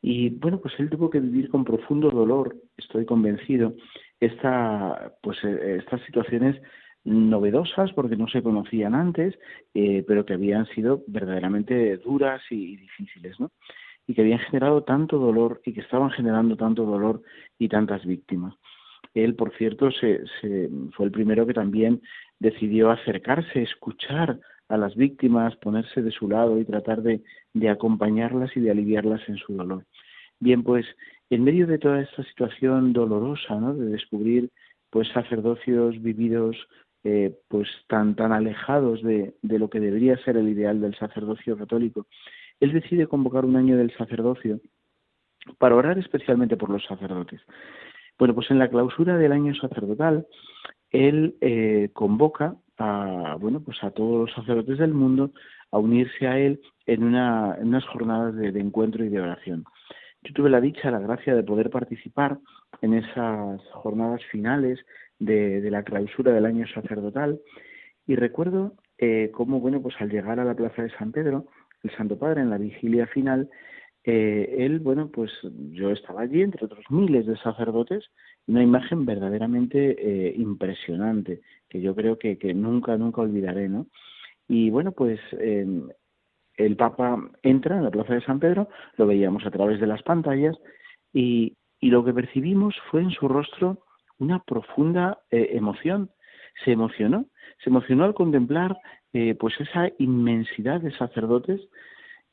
Y 0.00 0.30
bueno, 0.30 0.60
pues 0.60 0.74
él 0.78 0.88
tuvo 0.88 1.10
que 1.10 1.20
vivir 1.20 1.50
con 1.50 1.64
profundo 1.64 2.10
dolor, 2.10 2.56
estoy 2.76 3.04
convencido, 3.04 3.74
esta, 4.20 5.14
pues, 5.22 5.38
eh, 5.44 5.78
estas 5.78 6.00
situaciones 6.02 6.60
novedosas 7.04 7.92
porque 7.92 8.16
no 8.16 8.26
se 8.28 8.42
conocían 8.42 8.94
antes, 8.94 9.38
pero 9.72 10.26
que 10.26 10.34
habían 10.34 10.66
sido 10.66 11.04
verdaderamente 11.06 11.98
duras 11.98 12.42
y 12.50 12.76
difíciles, 12.76 13.38
¿no? 13.38 13.52
Y 14.06 14.14
que 14.14 14.22
habían 14.22 14.38
generado 14.38 14.82
tanto 14.82 15.18
dolor 15.18 15.60
y 15.64 15.72
que 15.72 15.80
estaban 15.80 16.10
generando 16.10 16.56
tanto 16.56 16.84
dolor 16.84 17.22
y 17.58 17.68
tantas 17.68 18.04
víctimas. 18.04 18.54
Él, 19.14 19.34
por 19.34 19.52
cierto, 19.56 19.90
se, 19.90 20.20
fue 20.92 21.06
el 21.06 21.12
primero 21.12 21.46
que 21.46 21.54
también 21.54 22.02
decidió 22.38 22.90
acercarse, 22.90 23.62
escuchar 23.62 24.38
a 24.68 24.76
las 24.76 24.94
víctimas, 24.94 25.56
ponerse 25.56 26.02
de 26.02 26.10
su 26.10 26.28
lado 26.28 26.58
y 26.58 26.64
tratar 26.64 27.02
de, 27.02 27.22
de 27.54 27.68
acompañarlas 27.68 28.56
y 28.56 28.60
de 28.60 28.70
aliviarlas 28.70 29.26
en 29.28 29.36
su 29.36 29.54
dolor. 29.54 29.84
Bien, 30.38 30.62
pues 30.62 30.86
en 31.30 31.44
medio 31.44 31.66
de 31.66 31.78
toda 31.78 32.00
esta 32.00 32.22
situación 32.24 32.92
dolorosa, 32.92 33.54
¿no? 33.56 33.74
De 33.74 33.86
descubrir 33.86 34.50
pues 34.90 35.08
sacerdocios 35.08 36.00
vividos 36.02 36.56
eh, 37.04 37.38
pues 37.48 37.68
tan 37.88 38.16
tan 38.16 38.32
alejados 38.32 39.02
de, 39.02 39.34
de, 39.42 39.58
lo 39.58 39.70
que 39.70 39.80
debería 39.80 40.16
ser 40.24 40.36
el 40.36 40.48
ideal 40.48 40.80
del 40.80 40.96
sacerdocio 40.96 41.56
católico, 41.56 42.06
él 42.60 42.72
decide 42.72 43.06
convocar 43.06 43.44
un 43.44 43.56
año 43.56 43.76
del 43.76 43.94
sacerdocio 43.96 44.60
para 45.58 45.76
orar 45.76 45.98
especialmente 45.98 46.56
por 46.56 46.70
los 46.70 46.84
sacerdotes. 46.84 47.40
Bueno, 48.18 48.34
pues 48.34 48.50
en 48.50 48.58
la 48.58 48.68
clausura 48.68 49.16
del 49.18 49.32
año 49.32 49.54
sacerdotal, 49.54 50.26
él 50.90 51.36
eh, 51.40 51.90
convoca 51.92 52.56
a 52.78 53.36
bueno 53.40 53.62
pues 53.62 53.82
a 53.82 53.90
todos 53.90 54.28
los 54.28 54.32
sacerdotes 54.34 54.78
del 54.78 54.92
mundo 54.92 55.30
a 55.70 55.78
unirse 55.78 56.26
a 56.26 56.38
él 56.38 56.60
en, 56.86 57.04
una, 57.04 57.56
unas 57.60 57.84
jornadas 57.86 58.34
de, 58.36 58.48
encuentro 58.60 59.04
y 59.04 59.08
de 59.08 59.20
oración. 59.20 59.64
Yo 60.22 60.32
tuve 60.32 60.50
la 60.50 60.60
dicha, 60.60 60.90
la 60.90 60.98
gracia 60.98 61.34
de 61.34 61.42
poder 61.42 61.70
participar 61.70 62.38
en 62.82 62.94
esas 62.94 63.60
jornadas 63.72 64.22
finales 64.30 64.78
de, 65.18 65.60
de 65.60 65.70
la 65.70 65.82
clausura 65.82 66.32
del 66.32 66.46
año 66.46 66.66
sacerdotal 66.68 67.40
y 68.06 68.16
recuerdo 68.16 68.74
eh, 68.98 69.30
cómo, 69.34 69.60
bueno, 69.60 69.82
pues 69.82 69.94
al 70.00 70.10
llegar 70.10 70.40
a 70.40 70.44
la 70.44 70.54
plaza 70.54 70.82
de 70.82 70.90
San 70.96 71.12
Pedro, 71.12 71.46
el 71.86 71.96
Santo 71.96 72.18
Padre 72.18 72.42
en 72.42 72.50
la 72.50 72.58
vigilia 72.58 73.06
final, 73.06 73.48
eh, 74.04 74.56
él, 74.58 74.78
bueno, 74.78 75.10
pues 75.12 75.32
yo 75.72 75.90
estaba 75.90 76.22
allí 76.22 76.42
entre 76.42 76.64
otros 76.64 76.84
miles 76.90 77.26
de 77.26 77.36
sacerdotes, 77.38 78.04
una 78.46 78.62
imagen 78.62 79.04
verdaderamente 79.04 79.96
eh, 79.98 80.34
impresionante, 80.36 81.40
que 81.68 81.80
yo 81.80 81.94
creo 81.94 82.18
que, 82.18 82.38
que, 82.38 82.54
nunca, 82.54 82.96
nunca 82.96 83.22
olvidaré, 83.22 83.68
¿no? 83.68 83.86
Y 84.48 84.70
bueno, 84.70 84.92
pues 84.92 85.18
eh, 85.32 85.66
el 86.56 86.76
Papa 86.76 87.18
entra 87.42 87.76
en 87.76 87.84
la 87.84 87.90
Plaza 87.90 88.14
de 88.14 88.24
San 88.24 88.38
Pedro, 88.38 88.68
lo 88.96 89.06
veíamos 89.06 89.44
a 89.44 89.50
través 89.50 89.80
de 89.80 89.88
las 89.88 90.02
pantallas, 90.02 90.56
y, 91.12 91.56
y 91.80 91.90
lo 91.90 92.04
que 92.04 92.14
percibimos 92.14 92.74
fue 92.90 93.02
en 93.02 93.10
su 93.10 93.28
rostro 93.28 93.82
una 94.18 94.42
profunda 94.42 95.18
eh, 95.30 95.50
emoción. 95.52 96.10
Se 96.64 96.72
emocionó, 96.72 97.26
se 97.62 97.70
emocionó 97.70 98.04
al 98.04 98.14
contemplar 98.14 98.76
eh, 99.12 99.34
pues 99.34 99.54
esa 99.60 99.90
inmensidad 99.98 100.80
de 100.80 100.92
sacerdotes 100.96 101.60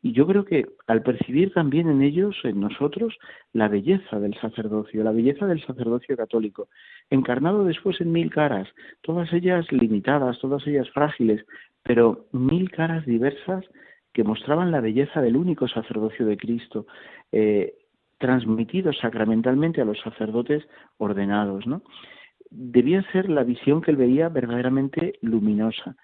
y 0.06 0.12
yo 0.12 0.27
creo 0.27 0.44
que 0.44 0.65
al 0.86 1.01
percibir 1.01 1.53
también 1.53 1.89
en 1.89 2.01
ellos, 2.01 2.36
en 2.44 2.60
nosotros, 2.60 3.18
la 3.53 3.70
belleza 3.70 4.20
del 4.20 4.36
sacerdocio, 4.36 5.01
la 5.01 5.13
belleza 5.13 5.48
del 5.48 5.65
sacerdocio 5.65 6.18
católico, 6.18 6.68
encarnado 7.10 7.63
después 7.63 8.01
en 8.01 8.12
mil 8.12 8.30
caras, 8.30 8.68
todas 9.01 9.32
ellas 9.32 9.65
limitadas, 9.72 10.39
todas 10.39 10.68
ellas 10.68 10.89
frágiles, 10.89 11.46
pero 11.84 12.25
mil 12.34 12.70
caras 12.70 13.06
diversas 13.06 13.63
que 14.12 14.25
mostraban 14.25 14.72
la 14.72 14.82
belleza 14.82 15.22
del 15.22 15.38
único 15.38 15.70
sacerdocio 15.70 16.25
de 16.25 16.36
Cristo, 16.36 16.86
eh, 17.32 17.74
transmitido 18.18 18.92
sacramentalmente 18.92 19.80
a 19.82 19.86
los 19.86 20.01
sacerdotes 20.01 20.68
ordenados, 20.98 21.65
¿no? 21.65 21.82
Debía 22.50 23.03
ser 23.13 23.30
la 23.30 23.46
visión 23.46 23.82
que 23.82 23.92
él 23.92 23.98
veía 23.98 24.27
verdaderamente 24.27 25.13
luminosa 25.22 25.96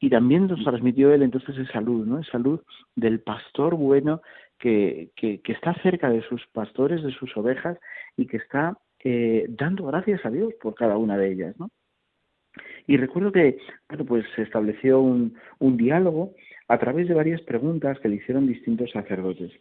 y 0.00 0.10
también 0.10 0.46
nos 0.46 0.62
transmitió 0.62 1.12
él 1.12 1.22
entonces 1.22 1.56
esa 1.58 1.80
luz, 1.80 2.06
¿no? 2.06 2.20
Esa 2.20 2.38
luz 2.38 2.60
del 2.94 3.20
pastor 3.20 3.74
bueno 3.74 4.22
que, 4.58 5.10
que, 5.16 5.40
está 5.46 5.74
cerca 5.82 6.10
de 6.10 6.22
sus 6.22 6.46
pastores, 6.48 7.02
de 7.02 7.12
sus 7.12 7.36
ovejas 7.36 7.78
y 8.16 8.26
que 8.26 8.38
está 8.38 8.76
eh, 9.04 9.46
dando 9.48 9.86
gracias 9.86 10.24
a 10.24 10.30
Dios 10.30 10.54
por 10.60 10.74
cada 10.74 10.96
una 10.96 11.16
de 11.16 11.32
ellas, 11.32 11.58
¿no? 11.58 11.70
Y 12.86 12.96
recuerdo 12.96 13.30
que, 13.30 13.58
bueno, 13.88 14.04
pues 14.04 14.24
se 14.34 14.42
estableció 14.42 15.00
un, 15.00 15.36
un 15.58 15.76
diálogo 15.76 16.34
a 16.68 16.78
través 16.78 17.06
de 17.06 17.14
varias 17.14 17.40
preguntas 17.42 17.98
que 18.00 18.08
le 18.08 18.16
hicieron 18.16 18.46
distintos 18.46 18.90
sacerdotes. 18.90 19.52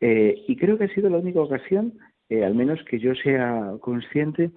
Eh, 0.00 0.44
y 0.46 0.56
creo 0.56 0.76
que 0.76 0.84
ha 0.84 0.94
sido 0.94 1.08
la 1.08 1.18
única 1.18 1.40
ocasión, 1.40 1.98
eh, 2.28 2.44
al 2.44 2.54
menos 2.54 2.82
que 2.84 2.98
yo 2.98 3.14
sea 3.14 3.72
consciente, 3.80 4.50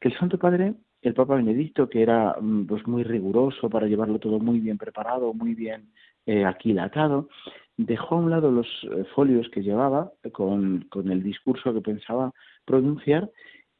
que 0.00 0.08
el 0.08 0.18
Santo 0.18 0.38
Padre 0.38 0.74
el 1.08 1.14
Papa 1.14 1.36
Benedicto, 1.36 1.88
que 1.88 2.02
era 2.02 2.36
mm, 2.40 2.66
pues 2.66 2.86
muy 2.86 3.02
riguroso 3.04 3.70
para 3.70 3.86
llevarlo 3.86 4.18
todo 4.18 4.38
muy 4.38 4.60
bien 4.60 4.78
preparado, 4.78 5.32
muy 5.32 5.54
bien 5.54 5.90
eh, 6.26 6.44
aquilatado, 6.44 7.28
dejó 7.76 8.16
a 8.16 8.18
un 8.18 8.30
lado 8.30 8.50
los 8.50 8.66
eh, 8.90 9.04
folios 9.14 9.48
que 9.50 9.62
llevaba 9.62 10.10
con, 10.32 10.88
el 10.94 11.22
discurso 11.22 11.72
que 11.72 11.80
pensaba 11.80 12.32
pronunciar 12.64 13.30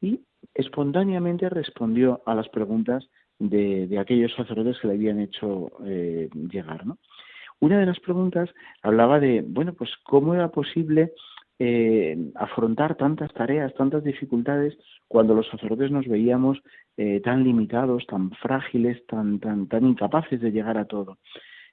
y 0.01 0.21
espontáneamente 0.53 1.49
respondió 1.49 2.21
a 2.25 2.35
las 2.35 2.47
preguntas 2.49 3.09
de, 3.39 3.87
de 3.87 3.99
aquellos 3.99 4.33
sacerdotes 4.33 4.79
que 4.79 4.87
le 4.87 4.93
habían 4.93 5.19
hecho 5.19 5.71
eh, 5.85 6.29
llegar. 6.49 6.85
¿no? 6.85 6.97
Una 7.59 7.79
de 7.79 7.87
las 7.87 7.99
preguntas 7.99 8.49
hablaba 8.83 9.19
de, 9.19 9.43
bueno, 9.45 9.73
pues 9.73 9.91
cómo 10.03 10.33
era 10.33 10.49
posible 10.49 11.13
eh, 11.59 12.31
afrontar 12.35 12.95
tantas 12.95 13.33
tareas, 13.33 13.73
tantas 13.73 14.03
dificultades, 14.03 14.77
cuando 15.07 15.33
los 15.33 15.47
sacerdotes 15.47 15.91
nos 15.91 16.07
veíamos 16.07 16.61
eh, 16.97 17.19
tan 17.21 17.43
limitados, 17.43 18.05
tan 18.05 18.31
frágiles, 18.31 19.05
tan, 19.07 19.39
tan, 19.39 19.67
tan 19.67 19.85
incapaces 19.85 20.39
de 20.39 20.51
llegar 20.51 20.77
a 20.77 20.85
todo. 20.85 21.17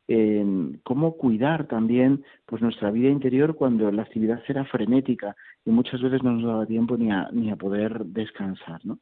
Eh, 0.07 0.45
cómo 0.83 1.17
cuidar 1.17 1.67
también 1.67 2.25
pues 2.45 2.61
nuestra 2.61 2.91
vida 2.91 3.09
interior 3.09 3.55
cuando 3.55 3.91
la 3.91 4.03
actividad 4.03 4.43
era 4.47 4.65
frenética 4.67 5.35
y 5.65 5.71
muchas 5.71 6.03
veces 6.03 6.23
no 6.23 6.33
nos 6.33 6.45
daba 6.45 6.67
tiempo 6.67 6.97
ni 6.99 7.11
a, 7.11 7.29
ni 7.33 7.51
a 7.51 7.57
poder 7.57 8.05
descansar, 8.05 8.85
¿no? 8.85 8.99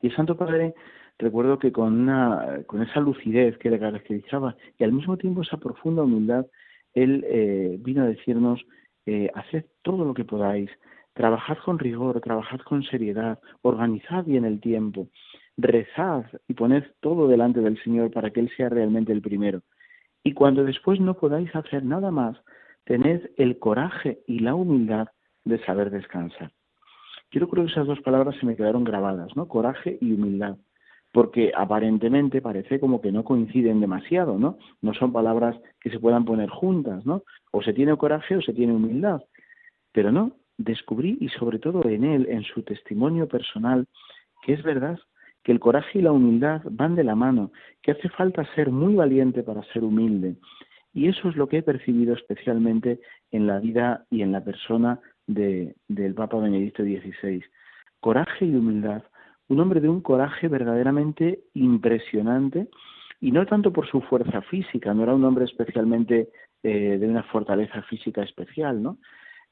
Y 0.00 0.08
el 0.08 0.16
Santo 0.16 0.36
Padre 0.36 0.74
recuerdo 1.18 1.58
que 1.58 1.72
con 1.72 2.06
con 2.66 2.82
esa 2.82 3.00
lucidez 3.00 3.56
que 3.58 3.70
le 3.70 3.78
caracterizaba 3.78 4.56
y 4.78 4.84
al 4.84 4.92
mismo 4.92 5.16
tiempo 5.16 5.42
esa 5.42 5.56
profunda 5.56 6.02
humildad 6.02 6.46
él 6.96 7.24
eh, 7.28 7.76
vino 7.78 8.02
a 8.02 8.06
decirnos 8.06 8.64
eh, 9.06 9.30
haced 9.34 9.64
todo 9.82 10.04
lo 10.04 10.14
que 10.14 10.24
podáis, 10.24 10.70
trabajad 11.14 11.58
con 11.64 11.78
rigor, 11.78 12.20
trabajad 12.20 12.60
con 12.60 12.82
seriedad, 12.82 13.38
organizad 13.62 14.24
bien 14.24 14.44
el 14.44 14.60
tiempo, 14.60 15.08
rezad 15.56 16.24
y 16.48 16.54
poned 16.54 16.84
todo 17.00 17.28
delante 17.28 17.60
del 17.60 17.82
Señor 17.82 18.10
para 18.10 18.30
que 18.30 18.40
Él 18.40 18.50
sea 18.56 18.68
realmente 18.68 19.12
el 19.12 19.22
primero. 19.22 19.62
Y 20.22 20.32
cuando 20.32 20.64
después 20.64 21.00
no 21.00 21.14
podáis 21.14 21.54
hacer 21.54 21.84
nada 21.84 22.10
más, 22.10 22.36
tened 22.84 23.30
el 23.36 23.58
coraje 23.58 24.20
y 24.26 24.40
la 24.40 24.54
humildad 24.54 25.08
de 25.44 25.64
saber 25.64 25.90
descansar. 25.90 26.52
Yo 27.30 27.48
creo 27.48 27.64
que 27.64 27.72
esas 27.72 27.86
dos 27.86 28.00
palabras 28.00 28.36
se 28.38 28.46
me 28.46 28.56
quedaron 28.56 28.84
grabadas, 28.84 29.34
¿no? 29.36 29.48
Coraje 29.48 29.98
y 30.00 30.12
humildad 30.12 30.56
porque 31.16 31.50
aparentemente 31.56 32.42
parece 32.42 32.78
como 32.78 33.00
que 33.00 33.10
no 33.10 33.24
coinciden 33.24 33.80
demasiado, 33.80 34.38
¿no? 34.38 34.58
No 34.82 34.92
son 34.92 35.14
palabras 35.14 35.56
que 35.80 35.88
se 35.88 35.98
puedan 35.98 36.26
poner 36.26 36.50
juntas, 36.50 37.06
¿no? 37.06 37.22
O 37.52 37.62
se 37.62 37.72
tiene 37.72 37.96
coraje 37.96 38.36
o 38.36 38.42
se 38.42 38.52
tiene 38.52 38.74
humildad. 38.74 39.22
Pero 39.92 40.12
no, 40.12 40.32
descubrí 40.58 41.16
y 41.18 41.30
sobre 41.30 41.58
todo 41.58 41.88
en 41.88 42.04
él, 42.04 42.26
en 42.28 42.42
su 42.42 42.62
testimonio 42.64 43.28
personal, 43.28 43.86
que 44.42 44.52
es 44.52 44.62
verdad 44.62 44.98
que 45.42 45.52
el 45.52 45.58
coraje 45.58 46.00
y 46.00 46.02
la 46.02 46.12
humildad 46.12 46.60
van 46.70 46.94
de 46.94 47.04
la 47.04 47.14
mano, 47.14 47.50
que 47.80 47.92
hace 47.92 48.10
falta 48.10 48.44
ser 48.54 48.70
muy 48.70 48.94
valiente 48.94 49.42
para 49.42 49.62
ser 49.72 49.84
humilde. 49.84 50.36
Y 50.92 51.08
eso 51.08 51.30
es 51.30 51.36
lo 51.36 51.48
que 51.48 51.56
he 51.56 51.62
percibido 51.62 52.12
especialmente 52.12 53.00
en 53.30 53.46
la 53.46 53.58
vida 53.58 54.04
y 54.10 54.20
en 54.20 54.32
la 54.32 54.44
persona 54.44 55.00
de, 55.26 55.76
del 55.88 56.12
Papa 56.12 56.36
Benedicto 56.36 56.82
XVI. 56.82 57.42
Coraje 58.00 58.44
y 58.44 58.54
humildad 58.54 59.02
un 59.48 59.60
hombre 59.60 59.80
de 59.80 59.88
un 59.88 60.00
coraje 60.00 60.48
verdaderamente 60.48 61.40
impresionante 61.54 62.68
y 63.20 63.32
no 63.32 63.46
tanto 63.46 63.72
por 63.72 63.88
su 63.88 64.00
fuerza 64.02 64.42
física, 64.42 64.92
no 64.92 65.02
era 65.02 65.14
un 65.14 65.24
hombre 65.24 65.44
especialmente 65.44 66.28
eh, 66.62 66.98
de 66.98 67.08
una 67.08 67.22
fortaleza 67.24 67.82
física 67.82 68.22
especial, 68.22 68.82
¿no? 68.82 68.98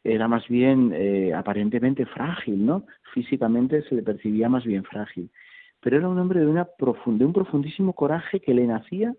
Era 0.03 0.29
más 0.29 0.47
bien 0.49 0.93
eh, 0.95 1.33
aparentemente 1.33 2.05
frágil, 2.05 2.67
¿no? 2.67 2.87
Físicamente 3.15 3.83
se 3.83 3.95
le 3.95 4.03
percibía 4.03 4.49
más 4.49 4.65
bien 4.65 4.85
frágil, 4.85 5.31
pero 5.81 5.97
era 5.97 6.09
un 6.09 6.19
hombre 6.19 6.41
de, 6.41 6.47
una 6.47 6.69
de 6.69 7.25
un 7.25 7.33
profundísimo 7.33 7.95
coraje 7.95 8.41
que 8.41 8.53
le 8.53 8.67
nacía, 8.67 9.15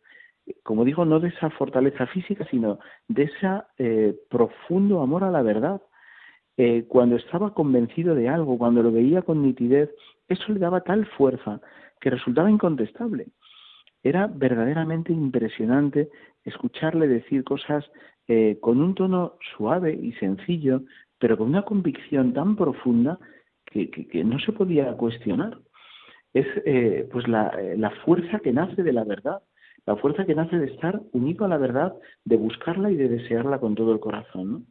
como 0.61 0.85
digo, 0.85 1.05
no 1.05 1.19
de 1.19 1.29
esa 1.29 1.49
fortaleza 1.49 2.05
física, 2.07 2.45
sino 2.51 2.79
de 3.07 3.23
ese 3.23 3.47
eh, 3.77 4.15
profundo 4.29 5.01
amor 5.01 5.23
a 5.23 5.31
la 5.31 5.41
verdad. 5.41 5.81
Eh, 6.57 6.85
cuando 6.87 7.17
estaba 7.17 7.53
convencido 7.53 8.15
de 8.15 8.29
algo, 8.29 8.57
cuando 8.57 8.81
lo 8.81 8.91
veía 8.91 9.21
con 9.21 9.41
nitidez, 9.41 9.89
eso 10.27 10.51
le 10.53 10.59
daba 10.59 10.81
tal 10.81 11.05
fuerza 11.05 11.61
que 11.99 12.09
resultaba 12.09 12.49
incontestable. 12.49 13.27
Era 14.03 14.27
verdaderamente 14.27 15.11
impresionante 15.11 16.09
escucharle 16.43 17.07
decir 17.07 17.43
cosas 17.43 17.83
eh, 18.27 18.57
con 18.61 18.81
un 18.81 18.95
tono 18.95 19.37
suave 19.55 19.93
y 19.93 20.13
sencillo, 20.13 20.81
pero 21.19 21.37
con 21.37 21.47
una 21.47 21.63
convicción 21.63 22.33
tan 22.33 22.55
profunda 22.55 23.19
que, 23.65 24.23
no 24.23 24.39
se 24.39 24.51
podía 24.51 24.93
cuestionar. 24.93 25.59
Es 26.33 26.47
eh, 26.65 27.07
pues 27.11 27.27
la, 27.27 27.47
eh, 27.49 27.75
la 27.77 27.91
fuerza 28.05 28.39
que 28.39 28.53
nace 28.53 28.83
de 28.83 28.93
la 28.93 29.03
verdad, 29.03 29.41
la 29.85 29.95
fuerza 29.97 30.25
que 30.25 30.35
nace 30.35 30.57
de 30.57 30.67
estar 30.67 31.01
unido 31.11 31.45
a 31.45 31.49
la 31.49 31.57
verdad, 31.57 31.93
de 32.23 32.37
buscarla 32.37 32.91
y 32.91 32.95
de 32.95 33.09
desearla 33.09 33.59
con 33.59 33.75
todo 33.75 33.91
el 33.91 33.99
corazón. 33.99 34.67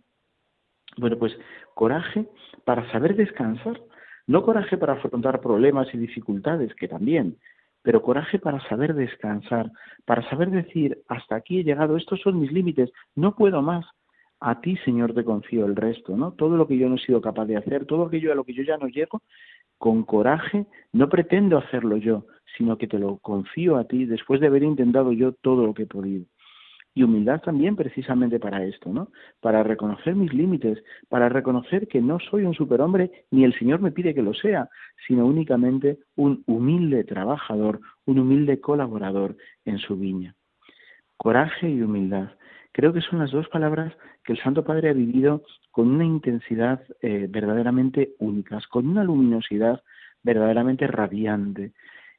Bueno, 0.96 1.18
pues 1.18 1.36
coraje 1.74 2.26
para 2.64 2.90
saber 2.92 3.16
descansar, 3.16 3.80
no 4.26 4.42
coraje 4.42 4.78
para 4.78 4.94
afrontar 4.94 5.40
problemas 5.40 5.92
y 5.92 5.98
dificultades, 5.98 6.74
que 6.74 6.88
también, 6.88 7.36
pero 7.82 8.02
coraje 8.02 8.38
para 8.38 8.60
saber 8.68 8.94
descansar, 8.94 9.70
para 10.06 10.28
saber 10.30 10.50
decir, 10.50 11.02
hasta 11.08 11.36
aquí 11.36 11.60
he 11.60 11.64
llegado, 11.64 11.96
estos 11.96 12.20
son 12.20 12.40
mis 12.40 12.52
límites, 12.52 12.90
no 13.14 13.34
puedo 13.34 13.60
más. 13.60 13.84
A 14.40 14.60
ti, 14.60 14.76
Señor, 14.84 15.14
te 15.14 15.24
confío 15.24 15.64
el 15.66 15.76
resto, 15.76 16.16
¿no? 16.16 16.32
Todo 16.32 16.56
lo 16.56 16.66
que 16.66 16.76
yo 16.76 16.88
no 16.88 16.96
he 16.96 16.98
sido 16.98 17.20
capaz 17.20 17.46
de 17.46 17.56
hacer, 17.56 17.86
todo 17.86 18.04
aquello 18.04 18.32
a 18.32 18.34
lo 18.34 18.44
que 18.44 18.52
yo 18.52 18.62
ya 18.62 18.76
no 18.76 18.88
llego, 18.88 19.22
con 19.78 20.04
coraje, 20.04 20.66
no 20.92 21.08
pretendo 21.08 21.58
hacerlo 21.58 21.96
yo, 21.96 22.26
sino 22.56 22.78
que 22.78 22.86
te 22.86 22.98
lo 22.98 23.18
confío 23.18 23.76
a 23.76 23.84
ti 23.84 24.06
después 24.06 24.40
de 24.40 24.46
haber 24.46 24.62
intentado 24.62 25.12
yo 25.12 25.32
todo 25.32 25.66
lo 25.66 25.74
que 25.74 25.82
he 25.82 25.86
podido 25.86 26.24
y 26.94 27.02
humildad 27.02 27.40
también 27.42 27.74
precisamente 27.74 28.38
para 28.38 28.64
esto, 28.64 28.92
¿no? 28.92 29.10
Para 29.40 29.64
reconocer 29.64 30.14
mis 30.14 30.32
límites, 30.32 30.82
para 31.08 31.28
reconocer 31.28 31.88
que 31.88 32.00
no 32.00 32.18
soy 32.20 32.44
un 32.44 32.54
superhombre 32.54 33.10
ni 33.30 33.44
el 33.44 33.58
Señor 33.58 33.80
me 33.80 33.90
pide 33.90 34.14
que 34.14 34.22
lo 34.22 34.32
sea, 34.32 34.68
sino 35.06 35.26
únicamente 35.26 35.98
un 36.14 36.44
humilde 36.46 37.02
trabajador, 37.02 37.80
un 38.06 38.20
humilde 38.20 38.60
colaborador 38.60 39.36
en 39.64 39.78
su 39.78 39.96
viña. 39.96 40.36
Coraje 41.16 41.68
y 41.68 41.82
humildad. 41.82 42.30
Creo 42.72 42.92
que 42.92 43.00
son 43.00 43.18
las 43.18 43.32
dos 43.32 43.48
palabras 43.48 43.92
que 44.24 44.32
el 44.32 44.40
Santo 44.40 44.64
Padre 44.64 44.90
ha 44.90 44.94
vivido 44.94 45.42
con 45.70 45.88
una 45.88 46.04
intensidad 46.04 46.82
eh, 47.02 47.26
verdaderamente 47.28 48.14
únicas, 48.18 48.66
con 48.68 48.88
una 48.88 49.04
luminosidad 49.04 49.82
verdaderamente 50.22 50.86
radiante. 50.86 51.72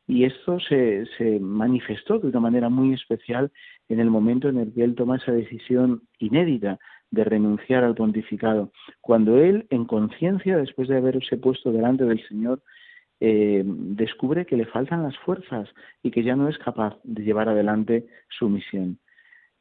Y 0.07 0.25
esto 0.25 0.59
se, 0.59 1.05
se 1.17 1.39
manifestó 1.39 2.19
de 2.19 2.27
una 2.27 2.39
manera 2.39 2.69
muy 2.69 2.93
especial 2.93 3.51
en 3.89 3.99
el 3.99 4.09
momento 4.09 4.49
en 4.49 4.57
el 4.57 4.73
que 4.73 4.83
él 4.83 4.95
toma 4.95 5.17
esa 5.17 5.31
decisión 5.31 6.03
inédita 6.19 6.79
de 7.11 7.23
renunciar 7.23 7.83
al 7.83 7.95
pontificado, 7.95 8.71
cuando 9.01 9.37
él, 9.37 9.67
en 9.69 9.85
conciencia, 9.85 10.57
después 10.57 10.87
de 10.87 10.97
haberse 10.97 11.37
puesto 11.37 11.71
delante 11.71 12.03
del 12.03 12.25
Señor, 12.27 12.61
eh, 13.19 13.63
descubre 13.65 14.45
que 14.45 14.57
le 14.57 14.65
faltan 14.65 15.03
las 15.03 15.17
fuerzas 15.19 15.69
y 16.03 16.11
que 16.11 16.23
ya 16.23 16.35
no 16.35 16.49
es 16.49 16.57
capaz 16.57 16.97
de 17.03 17.23
llevar 17.23 17.47
adelante 17.47 18.07
su 18.29 18.49
misión. 18.49 18.99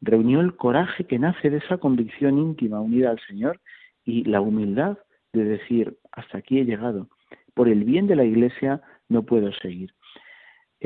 Reunió 0.00 0.40
el 0.40 0.56
coraje 0.56 1.04
que 1.04 1.18
nace 1.18 1.50
de 1.50 1.58
esa 1.58 1.78
convicción 1.78 2.38
íntima 2.38 2.80
unida 2.80 3.10
al 3.10 3.20
Señor 3.28 3.60
y 4.04 4.24
la 4.24 4.40
humildad 4.40 4.98
de 5.32 5.44
decir, 5.44 5.96
hasta 6.12 6.38
aquí 6.38 6.58
he 6.58 6.64
llegado, 6.64 7.08
por 7.54 7.68
el 7.68 7.84
bien 7.84 8.06
de 8.06 8.16
la 8.16 8.24
Iglesia 8.24 8.82
no 9.08 9.22
puedo 9.22 9.52
seguir. 9.52 9.94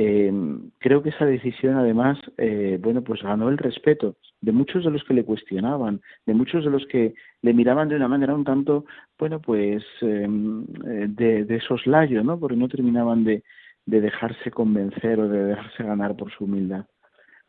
Eh, 0.01 0.33
creo 0.79 1.03
que 1.03 1.09
esa 1.09 1.27
decisión 1.27 1.75
además, 1.75 2.21
eh, 2.37 2.79
bueno, 2.81 3.03
pues 3.03 3.21
ganó 3.21 3.49
el 3.49 3.59
respeto 3.59 4.15
de 4.41 4.53
muchos 4.53 4.85
de 4.85 4.93
los 4.93 5.03
que 5.03 5.13
le 5.13 5.25
cuestionaban, 5.25 6.01
de 6.25 6.35
muchos 6.35 6.65
de 6.65 6.71
los 6.71 6.87
que 6.87 7.15
le 7.43 7.53
miraban 7.53 7.89
de 7.89 7.97
una 7.97 8.07
manera 8.07 8.33
un 8.33 8.45
tanto, 8.45 8.85
bueno, 9.19 9.41
pues 9.41 9.83
em, 10.01 10.63
eh, 10.87 11.07
de, 11.09 11.45
de, 11.45 11.61
soslayo, 11.63 12.23
¿no? 12.23 12.39
Porque 12.39 12.57
no 12.57 12.69
terminaban 12.69 13.25
de, 13.25 13.43
de 13.87 14.01
dejarse 14.01 14.53
convencer 14.53 15.19
o 15.19 15.29
de 15.29 15.47
dejarse 15.47 15.83
ganar 15.83 16.15
por 16.15 16.31
su 16.31 16.45
humildad. 16.45 16.87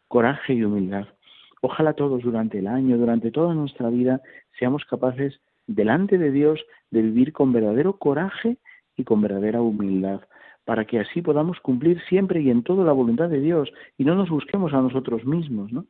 Coraje 0.07 0.55
y 0.55 0.63
humildad. 0.63 1.05
Ojalá 1.61 1.93
todos 1.93 2.23
durante 2.23 2.57
el 2.57 2.65
año, 2.65 2.97
durante 2.97 3.29
toda 3.29 3.53
nuestra 3.53 3.89
vida, 3.89 4.21
seamos 4.57 4.85
capaces 4.85 5.39
delante 5.67 6.17
de 6.17 6.31
Dios 6.31 6.59
de 6.89 7.03
vivir 7.03 7.31
con 7.31 7.53
verdadero 7.53 7.99
coraje 7.99 8.57
y 8.97 9.03
con 9.03 9.21
verdadera 9.21 9.61
humildad 9.61 10.21
para 10.69 10.85
que 10.85 10.99
así 10.99 11.23
podamos 11.23 11.59
cumplir 11.61 11.99
siempre 12.09 12.41
y 12.41 12.51
en 12.51 12.61
todo 12.61 12.85
la 12.85 12.91
voluntad 12.91 13.27
de 13.27 13.41
Dios 13.41 13.71
y 13.97 14.05
no 14.05 14.13
nos 14.13 14.29
busquemos 14.29 14.71
a 14.71 14.79
nosotros 14.79 15.25
mismos. 15.25 15.71
¿no? 15.71 15.87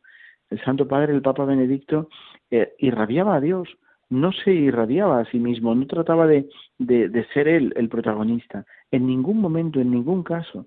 El 0.49 0.63
Santo 0.63 0.87
Padre, 0.87 1.13
el 1.13 1.21
Papa 1.21 1.43
Benedicto, 1.43 2.07
eh, 2.49 2.75
irradiaba 2.79 3.35
a 3.35 3.41
Dios, 3.41 3.67
no 4.09 4.31
se 4.31 4.53
irradiaba 4.53 5.19
a 5.19 5.25
sí 5.25 5.37
mismo, 5.37 5.75
no 5.75 5.85
trataba 5.85 6.27
de, 6.27 6.47
de, 6.77 7.09
de 7.09 7.25
ser 7.33 7.49
él 7.49 7.73
el 7.75 7.89
protagonista, 7.89 8.65
en 8.89 9.05
ningún 9.05 9.41
momento, 9.41 9.81
en 9.81 9.91
ningún 9.91 10.23
caso. 10.23 10.65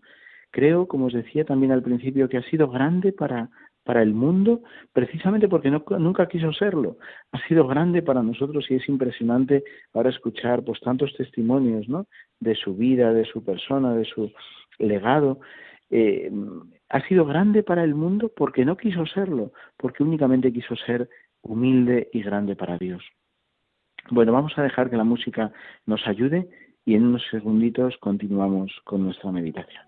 Creo, 0.51 0.87
como 0.89 1.07
os 1.07 1.15
decía 1.15 1.47
también 1.47 1.73
al 1.73 1.83
principio, 1.83 2.29
que 2.29 2.37
ha 2.37 2.43
sido 2.51 2.69
grande 2.69 3.15
para, 3.15 3.49
para 3.85 4.03
el 4.03 4.15
mundo 4.15 4.63
precisamente 4.93 5.49
porque 5.49 5.71
nunca 5.71 6.29
quiso 6.29 6.53
serlo. 6.53 6.97
Ha 7.33 7.47
sido 7.49 7.67
grande 7.67 8.03
para 8.03 8.23
nosotros 8.23 8.71
y 8.71 8.77
es 8.77 8.89
impresionante 8.89 9.65
ahora 9.93 10.11
escuchar 10.11 10.63
pues 10.65 10.81
tantos 10.81 11.13
testimonios 11.17 11.89
¿no? 11.89 12.07
de 12.41 12.55
su 12.55 12.75
vida, 12.75 13.13
de 13.13 13.25
su 13.25 13.45
persona, 13.45 13.95
de 13.95 14.05
su 14.05 14.33
legado. 14.79 15.41
Eh, 15.91 16.31
ha 16.89 17.07
sido 17.09 17.25
grande 17.25 17.63
para 17.63 17.85
el 17.85 17.95
mundo 17.95 18.31
porque 18.35 18.65
no 18.65 18.77
quiso 18.77 19.07
serlo, 19.07 19.53
porque 19.77 20.03
únicamente 20.03 20.53
quiso 20.53 20.77
ser 20.77 21.09
humilde 21.43 22.09
y 22.13 22.23
grande 22.23 22.57
para 22.57 22.79
Dios. 22.79 23.03
Bueno, 24.11 24.33
vamos 24.33 24.53
a 24.57 24.63
dejar 24.63 24.91
que 24.91 24.97
la 24.97 25.05
música 25.05 25.53
nos 25.87 26.07
ayude 26.07 26.49
y 26.85 26.95
en 26.95 27.07
unos 27.07 27.23
segunditos 27.31 27.97
continuamos 27.99 28.73
con 28.85 29.05
nuestra 29.05 29.31
meditación. 29.31 29.83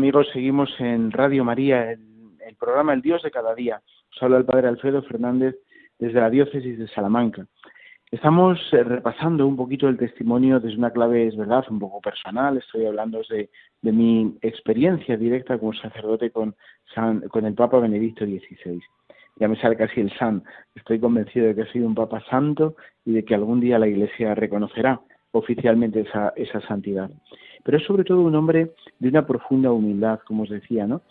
Amigos, 0.00 0.28
seguimos 0.32 0.70
en 0.78 1.12
Radio 1.12 1.44
María, 1.44 1.92
el, 1.92 2.00
el, 2.48 2.56
programa 2.56 2.94
El 2.94 3.02
Dios 3.02 3.22
de 3.22 3.30
cada 3.30 3.54
día. 3.54 3.82
Os 4.10 4.22
habla 4.22 4.38
el 4.38 4.46
Padre 4.46 4.68
Alfredo 4.68 5.02
Fernández 5.02 5.56
desde 5.98 6.18
la 6.18 6.30
diócesis 6.30 6.78
de 6.78 6.88
Salamanca. 6.88 7.46
Estamos 8.10 8.58
eh, 8.72 8.82
repasando 8.82 9.46
un 9.46 9.58
poquito 9.58 9.88
el 9.88 9.98
testimonio 9.98 10.58
desde 10.58 10.78
una 10.78 10.90
clave, 10.90 11.26
es 11.26 11.36
verdad, 11.36 11.66
un 11.68 11.78
poco 11.78 12.00
personal. 12.00 12.56
Estoy 12.56 12.86
hablando 12.86 13.20
de, 13.28 13.50
mi 13.82 14.38
experiencia 14.40 15.18
directa 15.18 15.58
como 15.58 15.74
sacerdote 15.74 16.30
con, 16.30 16.54
San, 16.94 17.20
con 17.28 17.44
el 17.44 17.52
Papa 17.52 17.78
Benedicto 17.78 18.24
XVI. 18.24 18.80
Ya 19.36 19.48
me 19.48 19.60
sale 19.60 19.76
casi 19.76 20.00
el 20.00 20.10
San. 20.16 20.42
Estoy 20.74 20.98
convencido 20.98 21.48
de 21.48 21.54
que 21.54 21.62
ha 21.62 21.72
sido 21.72 21.86
un 21.86 21.94
Papa 21.94 22.24
santo 22.30 22.74
y 23.04 23.12
de 23.12 23.22
que 23.22 23.34
algún 23.34 23.60
día 23.60 23.78
la 23.78 23.86
Iglesia 23.86 24.34
reconocerá 24.34 24.98
oficialmente 25.32 26.00
esa, 26.00 26.32
esa 26.36 26.60
santidad. 26.62 27.10
Pero 27.64 27.78
es 27.78 27.84
sobre 27.84 28.04
todo 28.04 28.22
un 28.22 28.34
hombre 28.34 28.72
de 28.98 29.08
una 29.08 29.26
profunda 29.26 29.72
humildad, 29.72 30.20
como 30.26 30.44
os 30.44 30.50
decía, 30.50 30.86
¿no? 30.86 31.02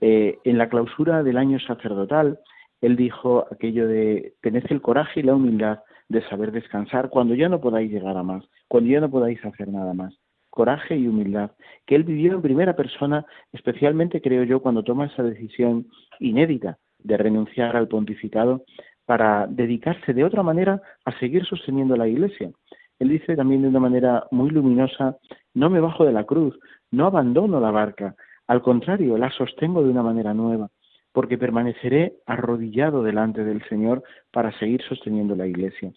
Eh, 0.00 0.38
en 0.44 0.58
la 0.58 0.68
clausura 0.68 1.22
del 1.22 1.36
año 1.36 1.58
sacerdotal, 1.60 2.38
él 2.80 2.96
dijo 2.96 3.46
aquello 3.50 3.88
de 3.88 4.34
tened 4.40 4.64
el 4.70 4.80
coraje 4.80 5.20
y 5.20 5.22
la 5.24 5.34
humildad 5.34 5.80
de 6.08 6.22
saber 6.28 6.52
descansar 6.52 7.10
cuando 7.10 7.34
ya 7.34 7.48
no 7.48 7.60
podáis 7.60 7.90
llegar 7.90 8.16
a 8.16 8.22
más, 8.22 8.44
cuando 8.68 8.90
ya 8.90 9.00
no 9.00 9.10
podáis 9.10 9.44
hacer 9.44 9.68
nada 9.68 9.92
más. 9.94 10.14
Coraje 10.50 10.96
y 10.96 11.06
humildad, 11.06 11.52
que 11.86 11.94
él 11.94 12.04
vivió 12.04 12.32
en 12.32 12.42
primera 12.42 12.74
persona, 12.74 13.26
especialmente 13.52 14.20
creo 14.20 14.44
yo 14.44 14.60
cuando 14.60 14.82
toma 14.82 15.06
esa 15.06 15.22
decisión 15.22 15.86
inédita 16.20 16.78
de 16.98 17.16
renunciar 17.16 17.76
al 17.76 17.88
pontificado 17.88 18.64
para 19.04 19.46
dedicarse 19.46 20.12
de 20.12 20.24
otra 20.24 20.42
manera 20.42 20.80
a 21.04 21.18
seguir 21.18 21.44
sosteniendo 21.44 21.96
la 21.96 22.08
Iglesia. 22.08 22.50
Él 22.98 23.08
dice 23.10 23.36
también 23.36 23.62
de 23.62 23.68
una 23.68 23.80
manera 23.80 24.26
muy 24.30 24.50
luminosa, 24.50 25.16
no 25.54 25.70
me 25.70 25.80
bajo 25.80 26.04
de 26.04 26.12
la 26.12 26.24
cruz, 26.24 26.58
no 26.90 27.06
abandono 27.06 27.60
la 27.60 27.70
barca, 27.70 28.16
al 28.48 28.62
contrario, 28.62 29.18
la 29.18 29.30
sostengo 29.30 29.82
de 29.82 29.90
una 29.90 30.02
manera 30.02 30.32
nueva, 30.32 30.70
porque 31.12 31.36
permaneceré 31.36 32.14
arrodillado 32.26 33.02
delante 33.02 33.44
del 33.44 33.62
Señor 33.68 34.02
para 34.32 34.56
seguir 34.58 34.82
sosteniendo 34.82 35.36
la 35.36 35.46
Iglesia. 35.46 35.92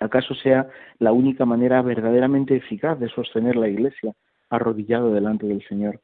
¿Acaso 0.00 0.34
sea 0.34 0.68
la 0.98 1.12
única 1.12 1.44
manera 1.44 1.82
verdaderamente 1.82 2.56
eficaz 2.56 2.98
de 2.98 3.10
sostener 3.10 3.56
la 3.56 3.68
Iglesia, 3.68 4.14
arrodillado 4.48 5.12
delante 5.12 5.46
del 5.46 5.62
Señor? 5.68 6.00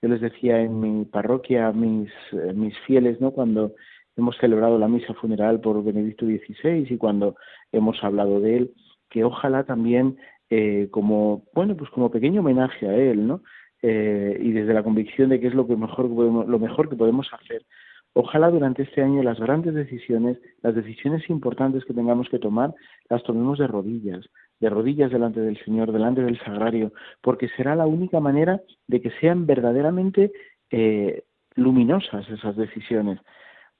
Yo 0.00 0.08
les 0.08 0.20
decía 0.20 0.60
en 0.60 0.80
mi 0.80 1.04
parroquia 1.04 1.66
a 1.66 1.72
mis, 1.72 2.10
eh, 2.32 2.52
mis 2.54 2.78
fieles, 2.80 3.20
¿no? 3.20 3.32
Cuando 3.32 3.72
hemos 4.16 4.36
celebrado 4.36 4.78
la 4.78 4.88
misa 4.88 5.14
funeral 5.14 5.60
por 5.60 5.82
Benedicto 5.82 6.26
XVI 6.26 6.86
y 6.88 6.96
cuando 6.96 7.34
hemos 7.72 8.02
hablado 8.04 8.40
de 8.40 8.58
él, 8.58 8.74
que 9.12 9.24
ojalá 9.24 9.64
también 9.64 10.16
eh, 10.48 10.88
como 10.90 11.44
bueno 11.54 11.76
pues 11.76 11.90
como 11.90 12.10
pequeño 12.10 12.40
homenaje 12.40 12.88
a 12.88 12.96
él, 12.96 13.26
¿no? 13.26 13.42
Eh, 13.82 14.38
y 14.40 14.52
desde 14.52 14.74
la 14.74 14.82
convicción 14.82 15.28
de 15.28 15.38
que 15.38 15.48
es 15.48 15.54
lo 15.54 15.66
que 15.66 15.76
mejor 15.76 16.08
lo 16.08 16.58
mejor 16.58 16.88
que 16.88 16.96
podemos 16.96 17.28
hacer. 17.32 17.62
Ojalá 18.14 18.50
durante 18.50 18.82
este 18.82 19.02
año 19.02 19.22
las 19.22 19.38
grandes 19.38 19.74
decisiones, 19.74 20.38
las 20.62 20.74
decisiones 20.74 21.28
importantes 21.28 21.84
que 21.84 21.94
tengamos 21.94 22.28
que 22.30 22.38
tomar, 22.38 22.74
las 23.10 23.22
tomemos 23.22 23.58
de 23.58 23.66
rodillas, 23.66 24.24
de 24.60 24.70
rodillas 24.70 25.10
delante 25.10 25.40
del 25.40 25.62
Señor, 25.64 25.92
delante 25.92 26.22
del 26.22 26.38
Sagrario, 26.40 26.92
porque 27.20 27.48
será 27.56 27.74
la 27.74 27.86
única 27.86 28.20
manera 28.20 28.60
de 28.86 29.00
que 29.02 29.10
sean 29.20 29.46
verdaderamente 29.46 30.32
eh, 30.70 31.24
luminosas 31.54 32.28
esas 32.30 32.56
decisiones 32.56 33.18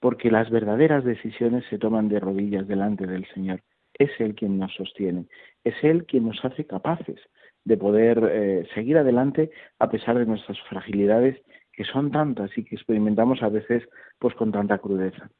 porque 0.02 0.32
las 0.32 0.50
verdaderas 0.50 1.04
decisiones 1.04 1.64
se 1.70 1.78
toman 1.78 2.08
de 2.08 2.18
rodillas 2.18 2.66
delante 2.66 3.06
del 3.06 3.24
Señor. 3.32 3.62
Es 3.98 4.10
Él 4.18 4.34
quien 4.34 4.58
nos 4.58 4.74
sostiene, 4.74 5.26
es 5.64 5.74
Él 5.82 6.04
quien 6.06 6.26
nos 6.26 6.44
hace 6.44 6.66
capaces 6.66 7.20
de 7.64 7.76
poder 7.76 8.30
eh, 8.32 8.66
seguir 8.74 8.98
adelante 8.98 9.50
a 9.78 9.90
pesar 9.90 10.18
de 10.18 10.26
nuestras 10.26 10.58
fragilidades 10.68 11.40
que 11.72 11.84
son 11.84 12.10
tantas 12.10 12.56
y 12.56 12.64
que 12.64 12.74
experimentamos 12.74 13.42
a 13.42 13.48
veces 13.48 13.88
pues 14.18 14.34
con 14.34 14.52
tanta 14.52 14.78
crudeza. 14.78 15.30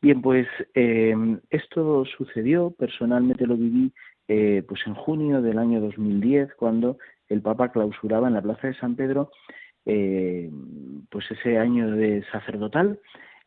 Bien, 0.00 0.20
pues 0.20 0.46
eh, 0.74 1.14
esto 1.50 2.04
sucedió, 2.04 2.70
personalmente 2.70 3.46
lo 3.46 3.56
viví 3.56 3.92
eh, 4.28 4.62
pues 4.68 4.80
en 4.86 4.94
junio 4.94 5.40
del 5.40 5.58
año 5.58 5.80
2010 5.80 6.54
cuando 6.54 6.98
el 7.28 7.40
Papa 7.40 7.72
clausuraba 7.72 8.28
en 8.28 8.34
la 8.34 8.42
Plaza 8.42 8.68
de 8.68 8.74
San 8.74 8.96
Pedro 8.96 9.30
pues 9.84 11.30
ese 11.30 11.58
año 11.58 11.92
de 11.92 12.24
sacerdotal 12.32 12.98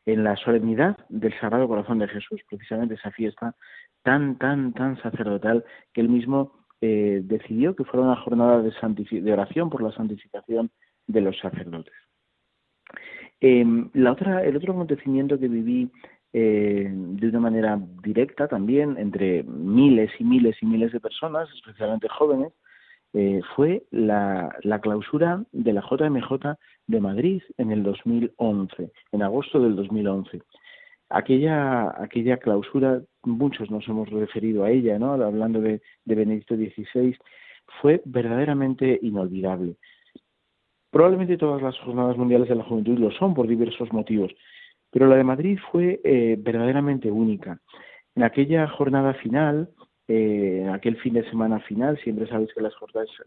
en 0.05 0.23
la 0.23 0.35
solemnidad 0.38 0.97
del 1.09 1.38
Sagrado 1.39 1.67
Corazón 1.67 1.99
de 1.99 2.07
Jesús, 2.07 2.41
precisamente 2.49 2.95
esa 2.95 3.12
fiesta 3.12 3.55
tan, 4.03 4.38
tan, 4.38 4.73
tan 4.73 5.01
sacerdotal 5.01 5.65
que 5.93 6.01
él 6.01 6.09
mismo 6.09 6.65
eh, 6.81 7.21
decidió 7.23 7.75
que 7.75 7.83
fuera 7.83 8.05
una 8.05 8.15
jornada 8.15 8.62
de, 8.62 9.33
oración 9.33 9.69
por 9.69 9.83
la 9.83 9.91
santificación 9.91 10.71
de 11.07 11.21
los 11.21 11.38
sacerdotes. 11.39 11.93
Em, 13.41 13.89
la 13.93 14.12
otra, 14.12 14.43
el 14.43 14.55
otro 14.55 14.73
acontecimiento 14.73 15.39
que 15.39 15.47
viví 15.47 15.91
eh, 16.31 16.89
de 16.91 17.27
una 17.27 17.39
manera 17.39 17.79
directa 18.03 18.47
también 18.47 18.97
entre 18.97 19.43
miles 19.43 20.12
y 20.19 20.23
miles 20.23 20.55
y 20.62 20.65
miles 20.65 20.91
de 20.91 20.99
personas, 20.99 21.49
especialmente 21.55 22.07
jóvenes, 22.07 22.53
eh, 23.13 23.41
fue 23.56 23.84
la, 23.91 24.56
la, 24.62 24.80
clausura 24.80 25.43
de 25.52 25.74
la 25.74 25.82
JMJ 25.82 26.58
de 26.88 27.00
Madrid 27.02 27.41
en 27.58 27.72
el 27.72 27.84
2011, 27.84 28.91
en 29.12 29.24
agosto 29.24 29.60
del 29.60 29.76
2011. 29.76 30.41
Aquella, 31.10 31.89
aquella 32.02 32.38
clausura, 32.38 33.02
muchos 33.24 33.72
nos 33.72 33.88
hemos 33.88 34.10
referido 34.10 34.63
a 34.63 34.69
ella, 34.69 35.00
¿no? 35.00 35.13
hablando 35.13 35.60
de, 35.60 35.82
de 36.06 36.15
Benedicto 36.15 36.56
XVI, 36.56 37.17
fue 37.82 38.02
verdaderamente 38.06 39.00
inolvidable. 39.02 39.76
Probablemente 40.91 41.38
todas 41.38 41.62
las 41.62 41.78
jornadas 41.80 42.17
mundiales 42.17 42.50
de 42.50 42.56
la 42.56 42.63
juventud 42.63 42.98
lo 42.98 43.12
son 43.12 43.34
por 43.34 43.48
diversos 43.48 43.91
motivos, 43.93 44.32
pero 44.91 45.08
la 45.08 45.15
de 45.15 45.24
Madrid 45.24 45.60
fue 45.72 46.00
eh, 46.04 46.36
verdaderamente 46.39 47.12
única. 47.12 47.60
En 48.15 48.24
aquella 48.24 48.67
jornada 48.67 49.13
final, 49.15 49.69
eh, 50.12 50.67
aquel 50.74 50.98
fin 50.98 51.13
de 51.13 51.30
semana 51.30 51.60
final, 51.60 51.95
siempre 52.00 52.28
sabéis 52.28 52.52
que 52.56 52.62
las 52.62 52.74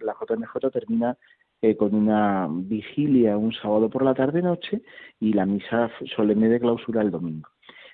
la 0.01 0.15
JMJ 0.15 0.71
termina 0.73 1.17
eh, 1.63 1.77
con 1.77 1.95
una 1.95 2.49
vigilia 2.51 3.39
un 3.39 3.53
sábado 3.53 3.89
por 3.89 4.03
la 4.03 4.15
tarde-noche 4.15 4.83
y 5.21 5.33
la 5.33 5.47
misa 5.47 5.93
solemne 6.17 6.49
de 6.49 6.59
clausura 6.59 7.03
el 7.03 7.13
domingo. 7.13 7.49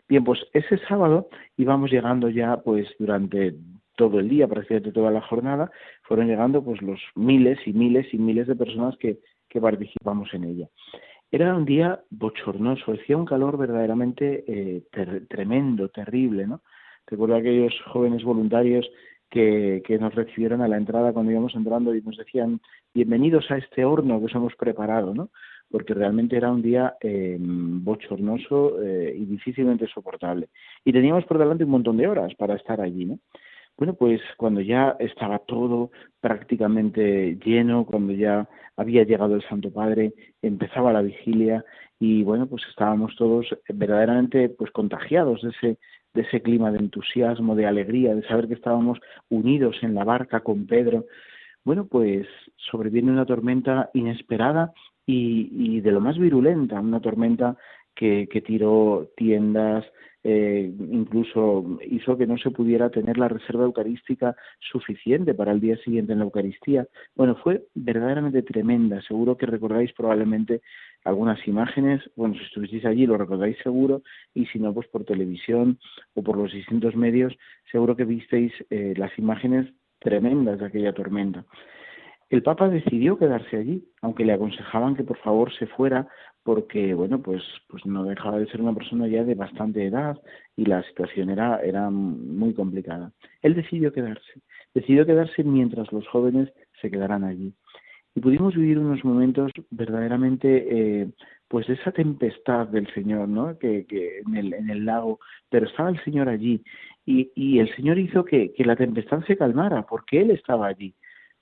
Bien, 0.09 0.25
pues 0.25 0.41
ese 0.55 0.79
sábado 0.89 1.29
íbamos 1.59 1.91
llegando 1.91 2.31
ya, 2.31 2.63
pues 2.63 2.89
durante 2.99 3.57
todo 3.95 4.21
el 4.21 4.31
día, 4.31 4.49
prácticamente 4.49 4.93
toda 4.93 5.11
la 5.11 5.21
jornada, 5.21 5.71
fueron 6.05 6.27
llegando 6.27 6.65
pues 6.65 6.81
los 6.81 6.99
miles 7.15 7.59
y 7.67 7.75
miles 7.75 8.07
y 8.15 8.17
miles 8.17 8.47
de 8.47 8.57
personas 8.57 8.97
que, 8.97 9.19
que 9.51 9.61
participamos 9.61 10.33
en 10.33 10.45
ella. 10.45 10.69
Era 11.31 11.55
un 11.55 11.67
día 11.67 12.01
bochornoso, 12.09 12.93
hacía 12.93 13.19
un 13.19 13.27
calor 13.27 13.59
verdaderamente 13.59 14.45
eh, 14.49 14.83
tremendo, 15.29 15.91
terrible, 15.91 16.47
¿no? 16.47 16.63
Recuerdo 17.11 17.37
aquellos 17.37 17.75
jóvenes 17.87 18.23
voluntarios 18.23 18.89
que, 19.31 19.83
que, 19.87 19.99
nos 19.99 20.15
recibieron 20.15 20.61
a 20.61 20.69
la 20.69 20.77
entrada 20.77 21.13
cuando 21.13 21.33
íbamos 21.33 21.55
entrando 21.55 21.95
y 21.95 22.03
nos 22.03 22.17
decían 22.17 22.61
bienvenidos 22.93 23.51
a 23.51 23.57
este 23.57 23.85
horno 23.85 24.19
que 24.19 24.27
os 24.27 24.35
hemos 24.35 24.55
preparado, 24.57 25.15
¿no? 25.15 25.31
Porque 25.71 25.95
realmente 25.95 26.37
era 26.37 26.51
un 26.51 26.63
día 26.63 26.97
eh, 27.01 27.37
bochornoso 27.41 28.83
eh, 28.83 29.15
y 29.17 29.25
difícilmente 29.25 29.87
soportable. 29.87 30.49
Y 30.85 30.93
teníamos 30.93 31.25
por 31.25 31.39
delante 31.39 31.65
un 31.65 31.71
montón 31.71 31.97
de 31.97 32.09
horas 32.09 32.35
para 32.35 32.57
estar 32.57 32.81
allí, 32.81 33.07
¿no? 33.07 33.19
Bueno, 33.79 33.95
pues 33.95 34.21
cuando 34.37 34.61
ya 34.61 34.97
estaba 34.99 35.39
todo 35.39 35.91
prácticamente 36.21 37.39
lleno, 37.45 37.87
cuando 37.87 38.13
ya 38.13 38.49
había 38.77 39.05
llegado 39.05 39.37
el 39.37 39.43
Santo 39.43 39.71
Padre, 39.73 40.13
empezaba 40.43 40.93
la 40.93 41.03
vigilia 41.03 41.65
y 42.01 42.23
bueno, 42.23 42.47
pues 42.47 42.63
estábamos 42.69 43.15
todos 43.17 43.47
verdaderamente 43.69 44.49
pues 44.49 44.71
contagiados 44.73 45.43
de 45.43 45.51
ese 45.51 45.79
de 46.15 46.23
ese 46.23 46.43
clima 46.43 46.71
de 46.71 46.79
entusiasmo, 46.79 47.55
de 47.55 47.67
alegría, 47.67 48.15
de 48.15 48.27
saber 48.27 48.49
que 48.49 48.55
estábamos 48.55 48.99
unidos 49.29 49.77
en 49.83 49.95
la 49.95 50.05
barca 50.05 50.41
con 50.41 50.67
Pedro. 50.67 51.07
Bueno, 51.65 51.87
pues 51.87 52.27
sobreviene 52.57 53.13
una 53.13 53.27
tormenta 53.27 53.91
inesperada 53.95 54.73
y, 55.07 55.51
y 55.53 55.81
de 55.81 55.93
lo 55.93 56.01
más 56.01 56.19
virulenta, 56.19 56.81
una 56.81 57.01
tormenta 57.01 57.57
que, 57.95 58.29
que 58.31 58.41
tiró 58.41 59.11
tiendas, 59.17 59.85
eh, 60.25 60.73
incluso 60.91 61.79
hizo 61.89 62.17
que 62.17 62.27
no 62.27 62.39
se 62.39 62.51
pudiera 62.51 62.91
tener 62.91 63.19
la 63.19 63.29
reserva 63.29 63.65
eucarística 63.65 64.37
suficiente 64.59 65.35
para 65.35 65.53
el 65.53 65.61
día 65.61 65.77
siguiente 65.79 66.13
en 66.13 66.19
la 66.19 66.25
Eucaristía. 66.25 66.87
Bueno, 67.15 67.37
fue 67.37 67.65
verdaderamente 67.75 68.43
tremenda. 68.43 69.01
Seguro 69.03 69.37
que 69.37 69.47
recordáis 69.47 69.93
probablemente 69.93 70.61
algunas 71.05 71.47
imágenes. 71.47 72.03
Bueno, 72.17 72.35
si 72.35 72.45
estuvisteis 72.45 72.85
allí 72.85 73.07
lo 73.07 73.17
recordáis 73.17 73.57
seguro 73.63 74.03
y 74.35 74.47
si 74.47 74.59
no, 74.59 74.73
pues 74.75 74.89
por 74.89 75.05
televisión 75.05 75.79
o 76.15 76.23
por 76.23 76.37
los 76.37 76.53
distintos 76.53 76.97
medios, 76.97 77.37
seguro 77.71 77.97
que 77.97 78.05
visteis 78.05 78.53
eh, 78.71 78.95
las 78.97 79.17
imágenes 79.19 79.67
tremendas 79.99 80.59
de 80.59 80.67
aquella 80.67 80.93
tormenta. 80.93 81.45
El 82.31 82.43
Papa 82.43 82.69
decidió 82.69 83.17
quedarse 83.17 83.57
allí, 83.57 83.89
aunque 84.03 84.25
le 84.25 84.35
aconsejaban 84.35 84.95
que 84.95 85.03
por 85.03 85.17
favor 85.19 85.51
se 85.55 85.67
fuera 85.67 86.09
porque 86.49 86.95
bueno 86.95 87.21
pues 87.21 87.43
pues 87.69 87.85
no 87.85 88.05
dejaba 88.05 88.39
de 88.39 88.47
ser 88.47 88.63
una 88.63 88.73
persona 88.73 89.07
ya 89.07 89.23
de 89.23 89.35
bastante 89.35 89.85
edad 89.85 90.19
y 90.57 90.65
la 90.65 90.83
situación 90.85 91.29
era 91.29 91.61
era 91.61 91.91
muy 91.91 92.55
complicada 92.55 93.13
él 93.43 93.55
decidió 93.55 93.93
quedarse 93.93 94.41
decidió 94.73 95.05
quedarse 95.05 95.45
mientras 95.45 95.93
los 95.93 96.09
jóvenes 96.09 96.51
se 96.81 96.91
quedaran 96.91 97.23
allí 97.25 97.53
y 98.19 98.21
pudimos 98.21 98.57
vivir 98.57 98.81
unos 98.81 99.05
momentos 99.05 99.53
verdaderamente 99.71 100.67
eh, 100.69 101.09
pues 101.47 101.69
esa 101.69 101.93
tempestad 101.93 102.67
del 102.67 102.93
Señor 102.93 103.29
no 103.29 103.57
que, 103.57 103.87
que 103.87 104.23
en 104.27 104.71
el 104.71 104.85
lago. 104.85 105.21
Pero 105.49 105.67
estaba 105.67 105.91
el 105.91 106.03
Señor 106.03 106.29
allí. 106.29 106.61
Y, 107.07 107.61
el 107.61 107.73
Señor 107.77 107.97
hizo 107.97 108.25
que, 108.25 108.53
que 108.55 108.65
la 108.65 108.75
tempestad 108.75 109.23
se 109.25 109.37
calmara 109.37 109.87
porque 109.87 110.21
él 110.21 110.33
estaba 110.33 110.67
allí. 110.67 110.97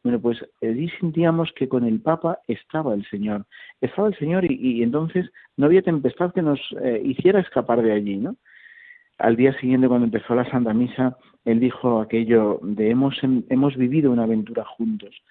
Bueno, 0.04 0.20
pues 0.20 0.38
allí 0.60 0.90
sentíamos 1.00 1.50
que 1.56 1.66
con 1.66 1.84
el 1.84 1.98
Papa 1.98 2.40
estaba 2.46 2.92
el 2.92 3.06
Señor, 3.08 3.46
estaba 3.80 4.08
el 4.08 4.18
Señor 4.18 4.44
y, 4.44 4.82
entonces 4.82 5.30
no 5.56 5.64
había 5.64 5.80
tempestad 5.80 6.34
que 6.34 6.42
nos 6.42 6.60
eh, 6.82 7.00
hiciera 7.02 7.40
escapar 7.40 7.80
de 7.80 7.92
allí, 7.92 8.18
¿no? 8.18 8.36
Al 9.16 9.34
día 9.34 9.58
siguiente, 9.58 9.88
cuando 9.88 10.04
empezó 10.04 10.34
la 10.34 10.48
Santa 10.50 10.74
Misa, 10.74 11.16
él 11.46 11.58
dijo 11.58 12.02
aquello 12.02 12.60
de 12.62 12.90
hemos, 12.90 13.18
hemos 13.48 13.76
vivido 13.76 14.12
una 14.12 14.24
aventura 14.24 14.62
juntos. 14.66 15.22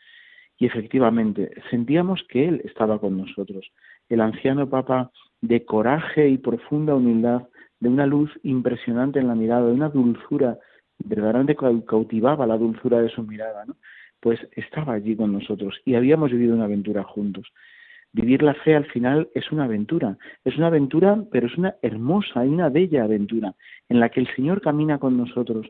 Efectivamente, 0.66 1.52
sentíamos 1.70 2.24
que 2.28 2.48
Él 2.48 2.62
estaba 2.66 2.98
con 2.98 3.16
nosotros. 3.16 3.72
el 4.10 4.20
anciano 4.20 4.68
Papa 4.68 5.12
de 5.42 5.64
coraje 5.64 6.28
y 6.28 6.40
profunda 6.40 6.96
humildad, 6.96 7.44
de 7.80 7.90
una 7.90 8.08
luz 8.08 8.32
impresionante 8.42 9.20
en 9.20 9.28
la 9.28 9.36
mirada, 9.36 9.68
de 9.68 9.74
una 9.74 9.90
dulzura, 9.90 10.58
verdaderamente 10.98 11.56
cautivaba 11.56 12.48
la 12.48 12.58
dulzura 12.58 13.00
de 13.00 13.10
su 13.10 13.22
mirada, 13.22 13.64
¿no? 13.66 13.76
pues 14.22 14.40
estaba 14.54 14.94
allí 14.94 15.16
con 15.16 15.34
nosotros 15.34 15.80
y 15.86 15.94
habíamos 15.94 16.32
vivido 16.32 16.56
una 16.56 16.66
aventura 16.66 17.04
juntos. 17.04 17.48
Vivir 18.12 18.42
la 18.42 18.56
fe 18.56 18.76
al 18.76 18.86
final 18.86 19.30
es 19.36 19.52
una 19.52 19.66
aventura, 19.66 20.18
es 20.44 20.58
una 20.58 20.68
aventura, 20.68 21.24
pero 21.32 21.46
es 21.46 21.56
una 21.60 21.76
hermosa 21.84 22.44
y 22.44 22.50
una 22.50 22.70
bella 22.70 23.04
aventura 23.04 23.54
en 23.88 24.00
la 24.00 24.10
que 24.10 24.22
el 24.22 24.36
Señor 24.36 24.62
camina 24.62 24.98
con 24.98 25.16
nosotros. 25.16 25.68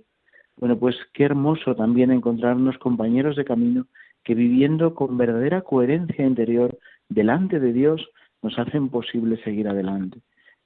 Bueno, 0.55 0.79
pues 0.79 0.95
qué 1.13 1.25
hermoso 1.25 1.75
también 1.75 2.11
encontrarnos 2.11 2.77
compañeros 2.77 3.35
de 3.35 3.43
camino 3.43 3.87
que 4.25 4.35
viviendo 4.35 4.93
con 4.93 5.17
verdadera 5.17 5.61
coherencia 5.61 6.25
interior 6.25 6.77
delante 7.07 7.61
de 7.61 7.71
Dios 7.71 8.05
nos 8.41 8.59
hacen 8.59 8.89
posible 8.89 9.41
seguir 9.43 9.69
adelante. 9.69 10.19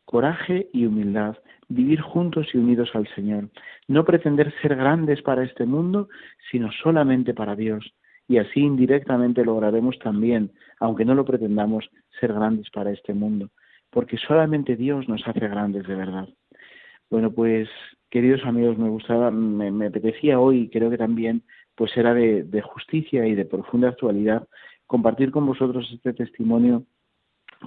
Coraje 0.06 0.69
y 0.74 0.88
humildad, 0.88 1.38
vivir 1.67 2.02
juntos 2.02 2.48
y 2.54 2.58
unidos 2.58 2.89
al 2.95 3.08
Señor, 3.13 3.50
no 3.88 4.06
pretender 4.06 4.52
ser 4.62 4.76
grandes 4.76 5.22
para 5.22 5.43
este 5.43 5.65
mundo, 5.65 6.10
sino 6.50 6.72
solamente 6.72 7.36
para 7.36 7.56
Dios, 7.56 7.93
y 8.28 8.38
así 8.38 8.62
indirectamente 8.62 9.45
lograremos 9.45 10.00
también, 10.00 10.52
aunque 10.80 11.06
no 11.06 11.13
lo 11.13 11.26
pretendamos, 11.26 11.89
ser 12.19 12.34
grandes 12.34 12.69
para 12.72 12.91
este 12.91 13.13
mundo, 13.13 13.50
porque 13.91 14.17
solamente 14.17 14.76
Dios 14.76 15.08
nos 15.08 15.28
hace 15.28 15.48
grandes 15.48 15.86
de 15.86 15.95
verdad. 15.95 16.30
Bueno, 17.10 17.32
pues 17.32 17.67
queridos 18.10 18.43
amigos, 18.45 18.78
me 18.78 18.89
gustaba, 18.89 19.32
me, 19.32 19.88
apetecía 19.88 20.39
hoy, 20.39 20.69
creo 20.69 20.89
que 20.89 20.98
también, 20.98 21.43
pues 21.80 21.96
era 21.96 22.13
de, 22.13 22.44
de 22.44 22.62
justicia 22.62 23.26
y 23.26 23.36
de 23.36 23.46
profunda 23.46 23.88
actualidad, 23.88 24.46
compartir 24.86 25.32
con 25.32 25.46
vosotros 25.46 25.89
este 25.94 26.12
testimonio 26.12 26.84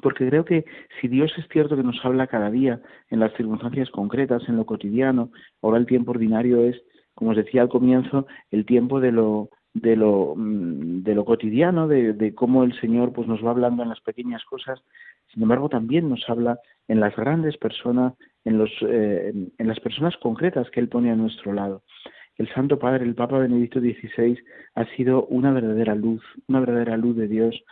porque 0.02 0.28
creo 0.28 0.44
que 0.44 0.66
si 1.00 1.08
Dios 1.08 1.32
es 1.38 1.48
cierto 1.48 1.76
que 1.76 1.82
nos 1.82 2.04
habla 2.04 2.26
cada 2.26 2.50
día 2.50 2.82
en 3.08 3.20
las 3.20 3.32
circunstancias 3.32 3.88
concretas, 3.90 4.42
en 4.48 4.56
lo 4.56 4.66
cotidiano, 4.66 5.30
ahora 5.62 5.78
el 5.78 5.86
tiempo 5.86 6.10
ordinario 6.10 6.60
es, 6.60 6.76
como 7.14 7.30
os 7.30 7.38
decía 7.38 7.62
al 7.62 7.70
comienzo, 7.70 8.26
el 8.50 8.66
tiempo 8.66 9.00
de 9.00 9.12
lo 9.12 9.48
de 9.72 9.96
lo, 9.96 10.34
mm, 10.36 11.02
de 11.02 11.14
lo 11.14 11.24
cotidiano, 11.24 11.88
de, 11.88 12.34
cómo 12.34 12.64
el 12.64 12.78
Señor 12.80 13.14
pues 13.14 13.26
nos 13.26 13.42
va 13.42 13.52
hablando 13.52 13.82
en 13.82 13.88
las 13.88 14.02
pequeñas 14.02 14.44
cosas, 14.44 14.82
sin 15.32 15.42
embargo 15.42 15.70
también 15.70 16.10
nos 16.10 16.28
habla 16.28 16.58
en 16.88 17.00
las 17.00 17.16
grandes 17.16 17.56
personas, 17.56 18.12
en, 18.44 18.58
los, 18.58 18.70
eh, 18.82 19.32
en 19.56 19.68
las 19.68 19.80
personas 19.80 20.14
concretas 20.18 20.68
que 20.70 20.80
Él 20.80 20.90
pone 20.90 21.10
a 21.10 21.16
nuestro 21.16 21.54
lado. 21.54 21.82
El 22.42 22.48
Santo 22.48 22.76
Padre, 22.76 23.04
el 23.04 23.14
Papa 23.14 23.38
Benedicto 23.38 23.78
XVI, 23.78 24.36
ha 24.74 24.84
sido 24.96 25.26
una 25.26 25.52
verdadera 25.52 25.94
luz, 25.94 26.24
una 26.48 26.58
verdadera 26.58 26.96
luz 26.96 27.16
de 27.16 27.28
Dios 27.28 27.62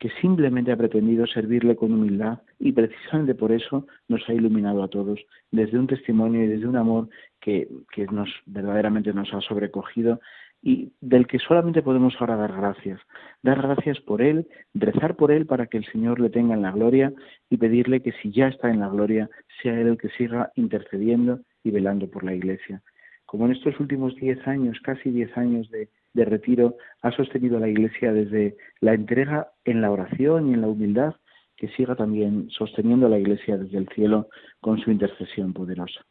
que 0.00 0.10
simplemente 0.20 0.72
ha 0.72 0.76
pretendido 0.76 1.28
servirle 1.28 1.76
con 1.76 1.92
humildad 1.92 2.40
y 2.58 2.72
precisamente 2.72 3.36
por 3.36 3.52
eso 3.52 3.86
nos 4.08 4.28
ha 4.28 4.34
iluminado 4.34 4.82
a 4.82 4.88
todos 4.88 5.20
desde 5.52 5.78
un 5.78 5.86
testimonio 5.86 6.42
y 6.42 6.48
desde 6.48 6.66
un 6.66 6.74
amor 6.74 7.08
que, 7.40 7.68
que 7.92 8.06
nos 8.06 8.28
verdaderamente 8.46 9.12
nos 9.12 9.32
ha 9.32 9.40
sobrecogido 9.42 10.18
y 10.60 10.90
del 11.00 11.28
que 11.28 11.38
solamente 11.38 11.82
podemos 11.82 12.16
ahora 12.18 12.34
dar 12.34 12.52
gracias. 12.52 12.98
Dar 13.44 13.62
gracias 13.62 14.00
por 14.00 14.22
Él, 14.22 14.48
rezar 14.74 15.14
por 15.14 15.30
Él 15.30 15.46
para 15.46 15.68
que 15.68 15.78
el 15.78 15.86
Señor 15.92 16.18
le 16.18 16.30
tenga 16.30 16.54
en 16.54 16.62
la 16.62 16.72
gloria 16.72 17.12
y 17.48 17.58
pedirle 17.58 18.02
que 18.02 18.10
si 18.20 18.32
ya 18.32 18.48
está 18.48 18.70
en 18.70 18.80
la 18.80 18.88
gloria, 18.88 19.30
sea 19.62 19.80
Él 19.80 19.86
el 19.86 19.98
que 19.98 20.08
siga 20.18 20.50
intercediendo 20.56 21.42
y 21.62 21.70
velando 21.70 22.10
por 22.10 22.24
la 22.24 22.34
Iglesia. 22.34 22.82
Como 23.26 23.46
en 23.46 23.52
estos 23.52 23.78
últimos 23.80 24.14
diez 24.16 24.46
años, 24.46 24.78
casi 24.82 25.10
diez 25.10 25.36
años 25.36 25.68
de, 25.70 25.88
retiro, 26.24 26.76
ha 27.02 27.10
sostenido 27.10 27.58
la 27.58 27.68
Iglesia 27.68 28.12
desde 28.12 28.56
la 28.80 28.94
entrega 28.94 29.50
en 29.64 29.82
la 29.82 29.90
oración 29.90 30.48
y 30.48 30.54
en 30.54 30.62
la 30.62 30.68
humildad, 30.68 31.14
que 31.56 31.68
siga 31.68 31.94
también 31.94 32.48
sosteniendo 32.50 33.06
a 33.06 33.10
la 33.10 33.18
Iglesia 33.18 33.58
desde 33.58 33.76
el 33.76 33.88
cielo 33.88 34.28
con 34.60 34.78
su 34.78 34.90
intercesión 34.90 35.52
poderosa. 35.52 36.06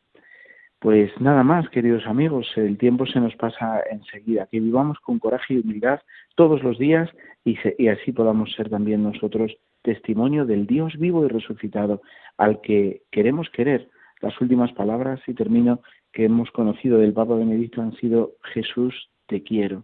Pues 0.80 1.10
nada 1.20 1.44
más, 1.44 1.68
queridos 1.70 2.06
amigos, 2.06 2.48
el 2.58 2.78
tiempo 2.78 3.08
se 3.08 3.20
nos 3.20 3.36
pasa 3.36 3.82
enseguida. 3.90 4.48
Que 4.52 4.60
vivamos 4.60 5.00
con 5.00 5.18
coraje 5.18 5.56
y 5.56 5.58
humildad 5.58 6.02
todos 6.36 6.62
los 6.62 6.78
días 6.78 7.10
y, 7.44 7.58
y, 7.80 7.88
así 7.88 8.12
podamos 8.12 8.54
ser 8.54 8.70
también 8.70 9.02
nosotros 9.02 9.56
testimonio 9.82 10.46
del 10.46 10.68
Dios 10.68 10.94
vivo 10.98 11.26
y 11.26 11.30
resucitado 11.30 12.02
al 12.38 12.62
que 12.62 13.02
queremos 13.10 13.50
querer. 13.50 13.90
Las 14.22 14.40
últimas 14.42 14.72
palabras, 14.74 15.22
y 15.28 15.34
termino, 15.34 15.82
que 16.16 16.24
hemos 16.24 16.50
conocido 16.52 16.98
del 16.98 17.12
Papa 17.12 17.36
Benedicto 17.36 17.82
han 17.82 17.94
sido 17.98 18.36
Jesús, 18.54 19.10
te 19.28 19.44
quiero. 19.44 19.84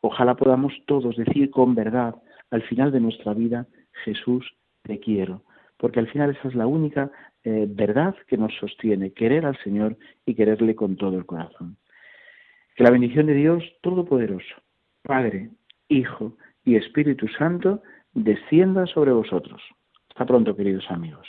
Ojalá 0.00 0.34
podamos 0.34 0.72
todos 0.86 1.16
decir 1.16 1.50
con 1.50 1.76
verdad 1.76 2.16
al 2.50 2.62
final 2.62 2.90
de 2.90 2.98
nuestra 2.98 3.32
vida, 3.32 3.68
Jesús, 4.04 4.44
te 4.82 4.98
quiero, 4.98 5.44
porque 5.76 6.00
al 6.00 6.08
final 6.08 6.30
esa 6.30 6.48
es 6.48 6.56
la 6.56 6.66
única 6.66 7.12
eh, 7.44 7.66
verdad 7.68 8.16
que 8.26 8.36
nos 8.36 8.52
sostiene, 8.56 9.12
querer 9.12 9.46
al 9.46 9.56
Señor 9.62 9.96
y 10.26 10.34
quererle 10.34 10.74
con 10.74 10.96
todo 10.96 11.16
el 11.16 11.26
corazón. 11.26 11.76
Que 12.74 12.82
la 12.82 12.90
bendición 12.90 13.26
de 13.26 13.34
Dios 13.34 13.62
Todopoderoso, 13.80 14.56
Padre, 15.02 15.50
Hijo 15.88 16.36
y 16.64 16.74
Espíritu 16.74 17.28
Santo, 17.28 17.82
descienda 18.14 18.84
sobre 18.86 19.12
vosotros. 19.12 19.62
Hasta 20.08 20.26
pronto, 20.26 20.56
queridos 20.56 20.90
amigos. 20.90 21.28